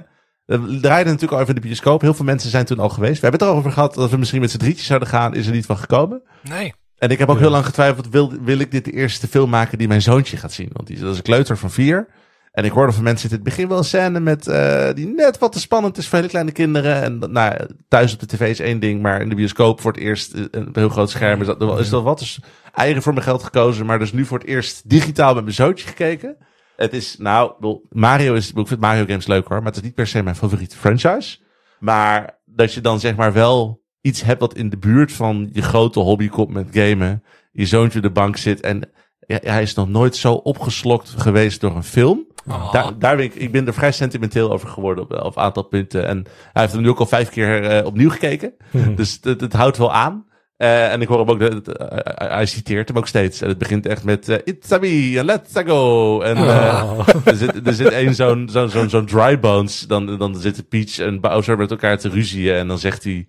[0.59, 2.01] we draaiden natuurlijk al even in de bioscoop.
[2.01, 3.21] Heel veel mensen zijn toen al geweest.
[3.21, 5.35] We hebben het erover gehad dat we misschien met z'n drietjes zouden gaan.
[5.35, 6.21] Is er niet van gekomen.
[6.41, 6.73] Nee.
[6.97, 9.77] En ik heb ook heel lang getwijfeld, wil, wil ik dit de eerste film maken
[9.77, 10.69] die mijn zoontje gaat zien?
[10.73, 12.07] Want die, dat is een kleuter van vier.
[12.51, 15.37] En ik hoorde van mensen in het begin wel een scène met, eh, die net
[15.37, 17.01] wat te spannend is voor hele kleine kinderen.
[17.01, 20.01] En nou, thuis op de tv is één ding, maar in de bioscoop voor het
[20.01, 22.19] eerst eh, een heel groot scherm is dat, is dat wat.
[22.19, 22.39] Dus
[22.73, 25.87] eieren voor mijn geld gekozen, maar dus nu voor het eerst digitaal met mijn zootje
[25.87, 26.37] gekeken.
[26.81, 29.81] Het is, nou, bedoel, Mario is, ik vind Mario games leuk hoor, maar het is
[29.81, 31.37] niet per se mijn favoriete franchise.
[31.79, 35.61] Maar dat je dan zeg maar wel iets hebt wat in de buurt van je
[35.61, 37.23] grote hobby komt met gamen.
[37.51, 38.89] Je zoontje de bank zit en
[39.27, 42.27] hij is nog nooit zo opgeslokt geweest door een film.
[42.47, 42.73] Oh.
[42.73, 45.63] Daar, daar ben ik, ik ben er vrij sentimenteel over geworden op, op een aantal
[45.63, 46.07] punten.
[46.07, 48.53] En hij heeft hem nu ook al vijf keer eh, opnieuw gekeken.
[48.95, 50.25] dus het, het houdt wel aan.
[50.61, 53.41] Eh, en ik hoor hem ook, dat eh, hij citeert hem ook steeds.
[53.41, 56.21] En het begint echt met eh, It's a me, let's go.
[56.21, 59.79] En eh, er zit, er zit één zo'n zo'n zo'n dry bones.
[59.79, 62.55] Dan, dan zitten Peach en Bowser met elkaar te ruzieën.
[62.55, 63.27] En dan zegt hij...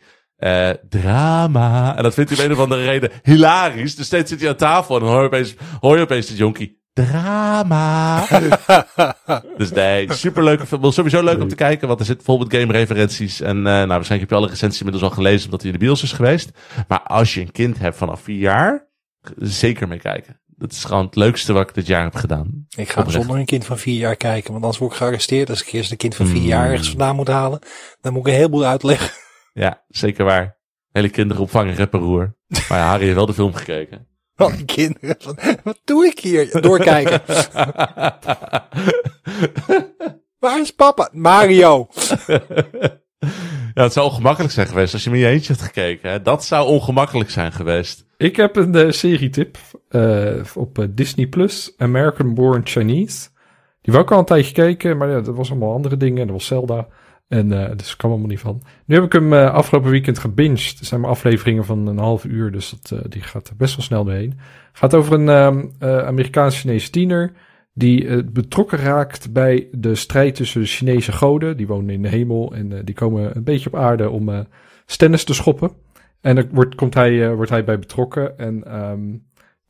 [0.89, 1.97] drama.
[1.97, 3.97] En dat vindt hij om een of andere reden hilarisch.
[3.97, 6.37] Dus steeds zit hij aan tafel en dan hoor je opeens, hoor je opeens de
[6.37, 6.82] jonkie.
[6.93, 8.26] Drama.
[9.57, 10.93] dus nee, superleuke film.
[10.93, 13.40] Sowieso leuk om te kijken, want er zit vol met game referenties.
[13.40, 15.84] En eh, nou, waarschijnlijk heb je alle recensies inmiddels al gelezen, omdat hij in de
[15.84, 16.51] bios is geweest.
[16.88, 18.88] Maar als je een kind hebt vanaf vier jaar,
[19.36, 20.40] zeker mee kijken.
[20.47, 22.66] Dat is gewoon het leukste wat ik dit jaar heb gedaan.
[22.76, 23.18] Ik ga Oprecht.
[23.18, 25.51] zonder een kind van vier jaar kijken, want anders word ik gearresteerd.
[25.51, 26.47] Als ik eerst een kind van vier Mm.
[26.47, 27.59] jaar ergens vandaan moet halen,
[28.01, 29.11] dan moet ik een heleboel uitleggen.
[29.53, 30.59] Ja, zeker waar.
[30.93, 32.36] Hele kinderopvang, rapperoer.
[32.68, 34.07] Maar ja, Harry heeft wel de film gekeken.
[34.35, 35.16] Van die kinderen.
[35.18, 36.61] Van, wat doe ik hier?
[36.61, 37.22] Doorkijken.
[40.39, 41.09] Waar is papa?
[41.12, 41.89] Mario.
[43.74, 46.11] ja, het zou ongemakkelijk zijn geweest als je met je eentje had gekeken.
[46.11, 46.22] Hè?
[46.22, 48.05] Dat zou ongemakkelijk zijn geweest.
[48.16, 49.59] Ik heb een eh, serietip
[49.89, 53.28] eh, op eh, Disney Plus, American Born Chinese.
[53.80, 56.26] Die wou ik al een tijdje kijken, maar ja, er was allemaal andere dingen.
[56.26, 56.89] Er was Zelda.
[57.28, 58.62] En eh, dus kwam helemaal niet van.
[58.86, 60.78] Nu heb ik hem eh, afgelopen weekend gebinged.
[60.78, 63.84] Er zijn maar afleveringen van een half uur, dus dat, eh, die gaat best wel
[63.84, 64.38] snel doorheen.
[64.72, 67.32] gaat over een ehm, eh, Amerikaans-Chinese tiener
[67.74, 71.56] die betrokken raakt bij de strijd tussen de Chinese goden.
[71.56, 74.46] Die wonen in de hemel en die komen een beetje op aarde om
[74.86, 75.70] stennis te schoppen.
[76.20, 78.38] En er wordt, komt hij, wordt hij bij betrokken.
[78.38, 79.00] En ehm,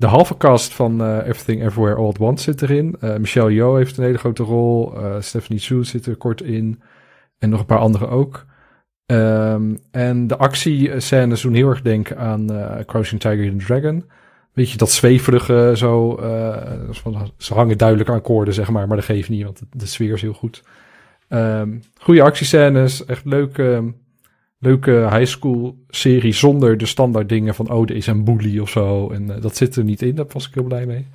[0.02, 2.96] de halve cast van eh, Everything Everywhere All at Once zit erin.
[3.00, 4.96] Eh, Michelle Yeoh heeft een hele grote rol.
[4.96, 6.82] Eh, Stephanie Su zit er kort in.
[7.42, 8.44] En nog een paar anderen ook.
[9.06, 14.04] Ehm, en de actiescènes doen heel erg denken aan eh Crouching Tiger and Dragon.
[14.52, 16.16] Weet je, dat zweverige zo.
[16.16, 18.86] eh, ze hangen duidelijk aan koorden, zeg maar.
[18.86, 20.62] Maar dat geeft niet, want de, de sfeer is heel goed.
[21.28, 21.68] Ehm
[21.98, 23.04] goede actiescènes.
[23.04, 23.92] Echt leuke,
[24.58, 27.70] leuke high school serie zonder de standaard dingen van...
[27.70, 29.10] oh, er is een bully of zo.
[29.10, 30.14] En eh, dat zit er niet in.
[30.14, 31.06] Daar was ik heel blij mee.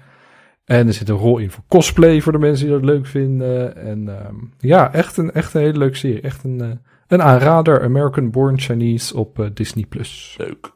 [0.68, 3.76] En er zit een rol in voor cosplay voor de mensen die dat leuk vinden.
[3.76, 6.22] En ehm, ja, echt een, echt een hele leuke serie.
[6.22, 6.68] Echt een, eh,
[7.07, 7.84] een aanrader.
[7.84, 9.86] American Born Chinese op eh, Disney+.
[9.86, 10.36] Plus.
[10.38, 10.72] Leuk.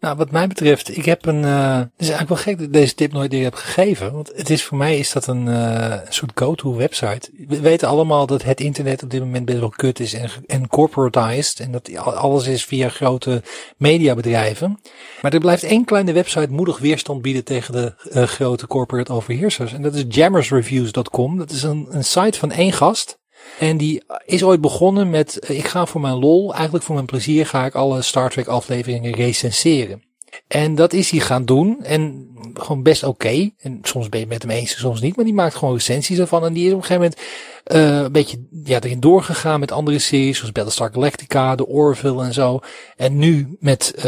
[0.00, 1.44] Nou, wat mij betreft, ik heb een.
[1.44, 4.12] eh het is eigenlijk wel gek dat ik deze tip nooit eerder heb gegeven.
[4.12, 7.30] Want het is voor mij is dat een, een soort go-to website.
[7.48, 10.68] We weten allemaal dat het internet op dit moment best wel kut is en, en
[10.68, 11.60] corporatized.
[11.60, 13.42] En dat alles is via grote
[13.76, 14.80] mediabedrijven.
[15.22, 19.72] Maar er blijft één kleine website moedig weerstand bieden tegen de eh, grote corporate overheersers.
[19.72, 21.36] En dat is jammersreviews.com.
[21.38, 23.18] Dat is een, een site van één gast.
[23.58, 27.06] En die is ooit begonnen met, eh, ik ga voor mijn lol, eigenlijk voor mijn
[27.06, 30.02] plezier, ga ik alle Star Trek afleveringen recenseren.
[30.48, 31.84] En dat is hij gaan doen.
[31.84, 33.50] En gewoon best oké.
[33.58, 35.16] En soms ben je het met hem eens, soms niet.
[35.16, 36.44] Maar die maakt gewoon recensies ervan.
[36.44, 37.20] En die is op een gegeven moment
[37.64, 40.36] eh, een beetje ja, erin doorgegaan met andere series.
[40.36, 42.60] Zoals Battlestar Galactica, The Orville en zo.
[42.96, 44.02] En nu met eh,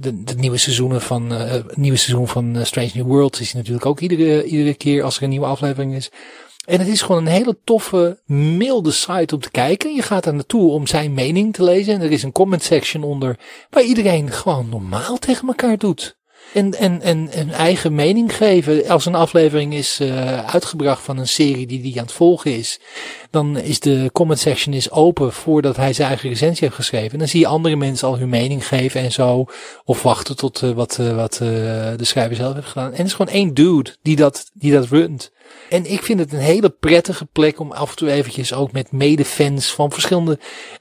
[0.00, 3.40] de, de nieuwe seizoenen van, het nieuwe seizoen van Strange New Worlds.
[3.40, 6.10] Is hij natuurlijk ook iedere, iedere keer als er een nieuwe aflevering is.
[6.70, 9.94] En het is gewoon een hele toffe, milde site om te kijken.
[9.94, 11.94] Je gaat er naartoe om zijn mening te lezen.
[11.94, 13.38] En er is een comment section onder
[13.70, 16.18] waar iedereen gewoon normaal tegen elkaar doet.
[16.54, 18.88] En, en, en een eigen mening geven.
[18.88, 22.80] Als een aflevering is uh, uitgebracht van een serie die die aan het volgen is.
[23.30, 27.12] Dan is de comment section is open voordat hij zijn eigen recensie heeft geschreven.
[27.12, 29.44] En dan zie je andere mensen al hun mening geven en zo.
[29.84, 32.90] Of wachten tot uh, wat, uh, wat de schrijver zelf heeft gedaan.
[32.90, 35.30] En het is gewoon één dude die dat, die dat runt.
[35.68, 38.92] En ik vind het een hele prettige plek om af en toe eventjes ook met
[38.92, 40.38] medefans van verschillende.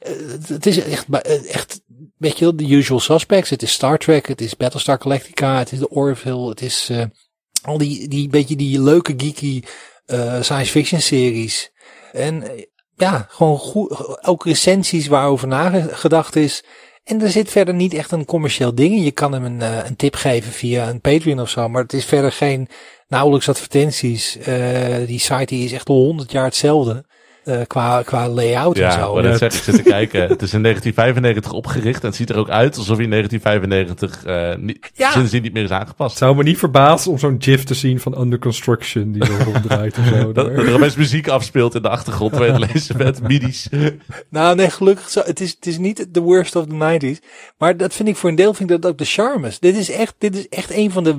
[0.07, 1.81] Uh, het is echt, uh, echt,
[2.17, 3.49] weet je wel, de usual suspects.
[3.49, 7.03] Het is Star Trek, het is Battlestar Galactica, het is de Orville, het is uh,
[7.61, 9.63] al die, die beetje die leuke geeky
[10.41, 11.71] science fiction series.
[12.11, 12.43] En
[12.95, 16.63] ja, gewoon goed, ook recensies waarover nagedacht is.
[17.09, 19.03] En er zit verder niet echt een commercieel ding in.
[19.03, 21.93] Je kan hem een, uh, een tip geven via een Patreon of zo, maar het
[21.93, 22.67] is verder geen
[23.07, 24.37] nauwelijks advertenties.
[24.37, 27.05] Uh, die site die is echt al honderd jaar hetzelfde.
[27.49, 29.13] Eh, qua, qua layout en Ja, zo.
[29.13, 30.21] maar dat zeg ik zit te kijken.
[30.21, 34.23] Het is in 1995 opgericht en het ziet er ook uit alsof hij in 1995
[34.25, 35.11] eh niet, Ja.
[35.11, 36.17] sindsdien niet meer is aangepast.
[36.17, 39.97] zou me niet verbazen om zo'n gif te zien van Under Construction die er ronddraait
[39.97, 40.31] of zo.
[40.33, 43.69] Dat, er opeens muziek afspeelt in de achtergrond terwijl je het lezen bent, midi's.
[44.29, 45.09] Nou, nee, gelukkig.
[45.09, 47.25] Zo, het, is, het is niet the worst of the 90s.
[47.57, 49.59] Maar dat vind ik voor een deel vind ik dat ook de charmes.
[49.59, 51.15] Dit is echt, dit is echt een van de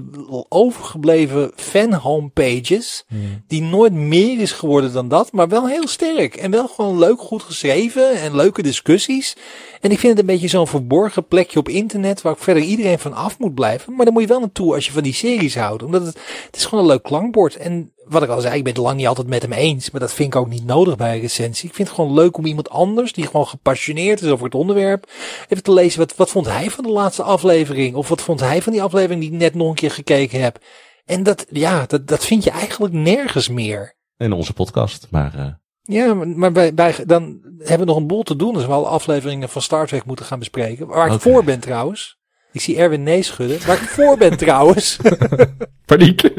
[0.49, 3.05] overgebleven fan homepages.
[3.47, 5.33] Die nooit meer is geworden dan dat.
[5.33, 6.20] Maar wel heel sterk.
[6.29, 8.12] En wel gewoon leuk, goed geschreven.
[8.12, 9.37] En leuke discussies.
[9.81, 12.23] En ik vind het een beetje zo'n verborgen plekje op internet.
[12.23, 13.95] Waar verder iedereen van af moet blijven.
[13.95, 15.83] Maar daar moet je wel naartoe als je van die series houdt.
[15.83, 17.57] Omdat het, het is gewoon een leuk klankbord.
[17.57, 19.91] En wat ik al zei, ik ben het lang niet altijd met hem eens.
[19.91, 21.68] Maar dat vind ik ook niet nodig bij een recensie.
[21.68, 25.11] Ik vind het gewoon leuk om iemand anders, die gewoon gepassioneerd is over het onderwerp,
[25.49, 25.99] even te lezen.
[25.99, 27.95] Wat, wat vond hij van de laatste aflevering?
[27.95, 30.59] Of wat vond hij van die aflevering die ik net nog een keer gekeken heb?
[31.05, 33.95] En dat, ja, dat, dat vind je eigenlijk nergens meer.
[34.16, 35.07] In onze podcast.
[35.11, 35.47] Maar eh,
[35.83, 38.55] Ja, maar- bij, bij, dan hebben we nog een boel te doen.
[38.55, 40.87] Dus we alle afleveringen van Star Trek moeten gaan bespreken.
[40.87, 42.18] Waar ik voor ben trouwens.
[42.53, 43.66] Ik zie Erwin nee schudden.
[43.66, 44.99] Waar ik voor ben trouwens.
[45.87, 46.33] Paniek.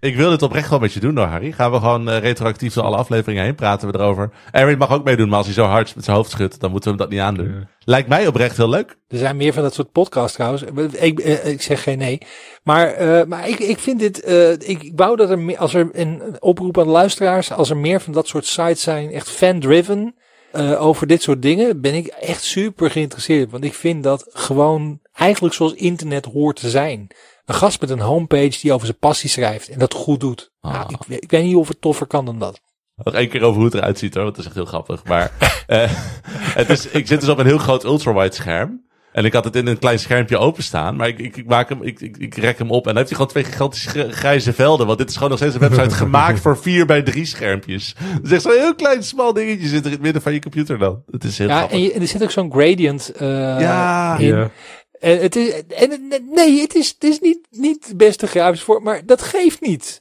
[0.00, 1.52] Ik wil dit oprecht wel met je doen hoor, Harry.
[1.52, 4.30] Gaan we gewoon eh, retroactief door alle afleveringen heen praten we erover.
[4.52, 6.92] Erwin mag ook meedoen, maar als hij zo hard met zijn hoofd schudt, dan moeten
[6.92, 7.54] we hem dat niet aandoen.
[7.58, 7.68] Ja.
[7.84, 8.96] Lijkt mij oprecht heel leuk.
[9.08, 10.62] Er zijn meer van dat soort podcasts trouwens.
[10.92, 12.18] Ik, eh, ik zeg geen nee.
[12.62, 14.22] Maar, eh, maar ik, ik vind dit.
[14.22, 15.58] eh, ik, ik wou dat er meer.
[15.58, 17.52] Als er een oproep aan de luisteraars.
[17.52, 19.10] Als er meer van dat soort sites zijn.
[19.12, 20.14] Echt fan-driven.
[20.52, 21.80] eh, over dit soort dingen.
[21.80, 23.50] Ben ik echt super geïnteresseerd.
[23.50, 25.00] Want ik vind dat gewoon.
[25.12, 27.06] Eigenlijk zoals internet hoort te zijn.
[27.48, 29.68] Een gast met een homepage die over zijn passie schrijft.
[29.68, 30.50] En dat goed doet.
[30.60, 30.72] Ah.
[30.72, 32.60] Nou, ik, ik weet niet of het toffer kan dan dat.
[33.04, 35.04] Nog één keer over hoe het eruit ziet hoor, want het is echt heel grappig.
[35.04, 35.30] Maar
[35.66, 35.90] eh,
[36.32, 38.86] het is, ik zit dus op een heel groot ultrawide scherm.
[39.12, 40.96] En ik had het in een klein schermpje openstaan.
[40.96, 42.86] Maar ik, ik, ik maak hem, ik, ik, ik rek hem op.
[42.86, 44.86] En dan heeft hij gewoon twee gigantische gr- grijze velden.
[44.86, 47.94] Want dit is gewoon nog steeds een website gemaakt voor 4 bij 3 schermpjes.
[48.22, 50.78] Dus echt zo'n heel klein smal dingetje zit er in het midden van je computer
[50.78, 51.02] dan.
[51.10, 51.76] Het is heel Ja, grappig.
[51.76, 53.08] en, je, en er zit ook zo'n gradient.
[53.08, 53.28] eh,
[53.60, 54.16] Ja.
[54.18, 54.26] in.
[54.36, 54.50] Ja.
[55.00, 58.62] En het is, en het- nee, het is, het is niet, niet de beste grafisch
[58.62, 60.00] voor, maar dat geeft niet.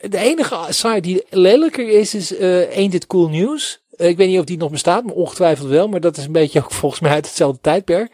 [0.00, 3.82] De enige site die lelijker is, is eh Ain't It Cool News.
[3.96, 5.88] Eh, ik weet niet of die nog bestaat, maar ongetwijfeld wel.
[5.88, 8.12] Maar dat is een beetje ook volgens mij uit hetzelfde tijdperk.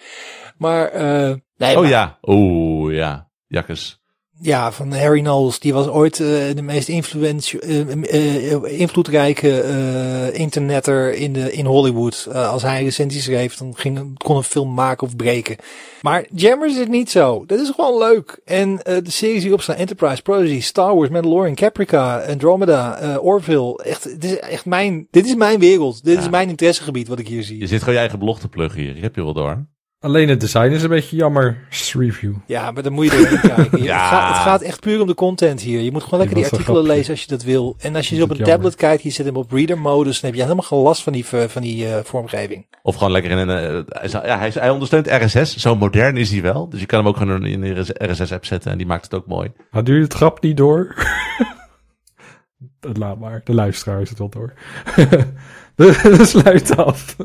[0.59, 3.29] Maar, eh nee, Oh maar- ja, oeh ja.
[3.49, 4.01] Jakkes.
[4.41, 5.59] Ja, van Harry Knowles.
[5.59, 12.29] Die was ooit eh, de meest eh, invloedrijke eh, internetter in, de, in Hollywood.
[12.33, 15.57] Als hij recensies schreef, dan ging, kon een film maken of breken.
[16.03, 17.45] Maar Jammers is het niet zo.
[17.47, 18.41] Dat is gewoon leuk.
[18.45, 23.83] En de series die erop staan, Enterprise, Prodigy, Star Wars, Mandalorian, Caprica, Andromeda, Orville.
[23.83, 26.05] Echt, dit is echt mijn, dit is mijn wereld.
[26.05, 26.21] Dit Ja.
[26.21, 27.59] is mijn interessegebied wat ik hier zie.
[27.59, 28.97] Je zit gewoon je eigen blog te pluggen hier.
[28.97, 29.67] Ik heb je wel door.
[30.01, 31.67] Alleen het design is een beetje jammer.
[31.93, 32.35] Review.
[32.47, 33.83] Ja, maar dan moet je erin kijken.
[33.83, 33.99] Ja.
[34.01, 35.81] Het, gaat, het gaat echt puur om de content hier.
[35.81, 36.93] Je moet gewoon lekker die artikelen grapje.
[36.97, 37.77] lezen als je dat wil.
[37.79, 38.57] En als je Dat op is een jammer.
[38.65, 41.13] tablet kijkt, je zet hem op reader modus, dan heb je helemaal geen last van
[41.13, 42.67] die, eh, van die eh, vormgeving.
[42.83, 43.85] Of gewoon lekker in een...
[43.89, 45.57] eh, ja, hij, ondersteunt RSS.
[45.57, 46.69] Zo modern is hij wel.
[46.69, 48.71] Dus je kan hem ook gewoon in een RSS-app zetten.
[48.73, 49.53] En die maakt het ook mooi.
[49.71, 50.95] Hadden jullie het grap niet door?
[52.81, 54.53] Dat Laat maar, de luisteraar is het wel door.
[55.77, 57.17] De sluit af.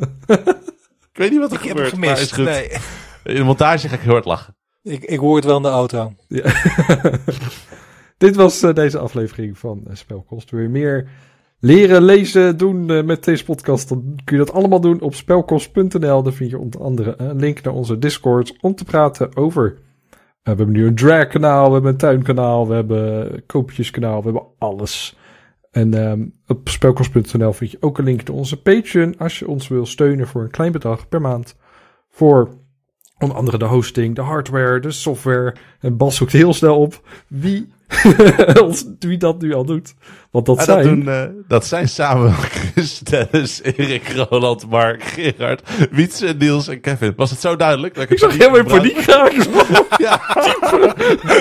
[1.12, 2.22] Ik weet niet wat er Ik heb gebeurt, gemist.
[2.22, 2.45] is goed.
[2.45, 2.70] Nee.
[3.24, 4.55] In de montage ga ik heel hard lachen.
[4.84, 6.14] Ik, ik hoor het wel in de auto.
[6.28, 6.43] Ja.
[8.18, 10.51] Dit was eh, deze aflevering van uh, Spelkost.
[10.51, 11.09] Wil je meer
[11.59, 13.89] leren, lezen, doen eh, met deze podcast?
[13.89, 16.24] Dan kun je dat allemaal doen op spelkost.nl.
[16.24, 19.66] Daar vind je onder andere een link naar onze Discord om te praten over.
[19.74, 24.18] eh, we hebben nu een drag kanaal, we hebben een tuinkanaal, we hebben een koopjeskanaal,
[24.18, 25.16] we hebben alles.
[25.72, 29.68] En ehm, op spelkost.nl vind je ook een link naar onze Patreon als je ons
[29.68, 31.56] wil steunen voor een klein bedrag per maand.
[32.10, 32.50] Voor
[33.18, 35.56] onder andere de hosting, de hardware, de software.
[35.80, 37.74] En Bas zoekt heel snel op wie,
[38.64, 39.94] ons- wie dat nu al doet.
[40.32, 40.84] Want dat En zijn...
[40.86, 42.32] dat, doen, eh, dat zijn samen
[42.74, 45.62] Chris, Dennis, Erik, Roland, Mark, Gerard,
[45.92, 47.14] Wietse, Niels en Kevin.
[47.16, 47.94] Was het zo duidelijk?
[47.96, 48.98] Dat ik zag helemaal in paniek.
[49.98, 50.22] Ja.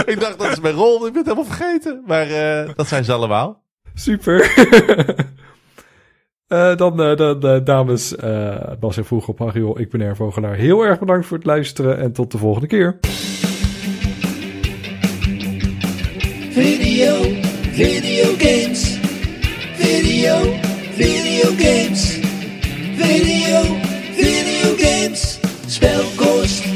[0.07, 2.03] ik dacht dat is mijn rol, ik ben het helemaal vergeten.
[2.07, 3.62] Maar eh, dat zijn ze allemaal.
[4.01, 4.38] Super.
[6.51, 8.14] Eh, dan, eh, dan eh, dames
[8.80, 10.55] Bas en Vroeg op Hariol, ik ben Er Vogelaar.
[10.55, 12.98] Heel erg bedankt voor het luisteren en tot de volgende keer.
[16.51, 17.22] Video,
[17.72, 18.98] video games.
[19.74, 20.55] Video,
[20.92, 22.18] video games.
[22.96, 23.62] Video,
[24.12, 25.40] video games.
[25.66, 26.69] Spelkost.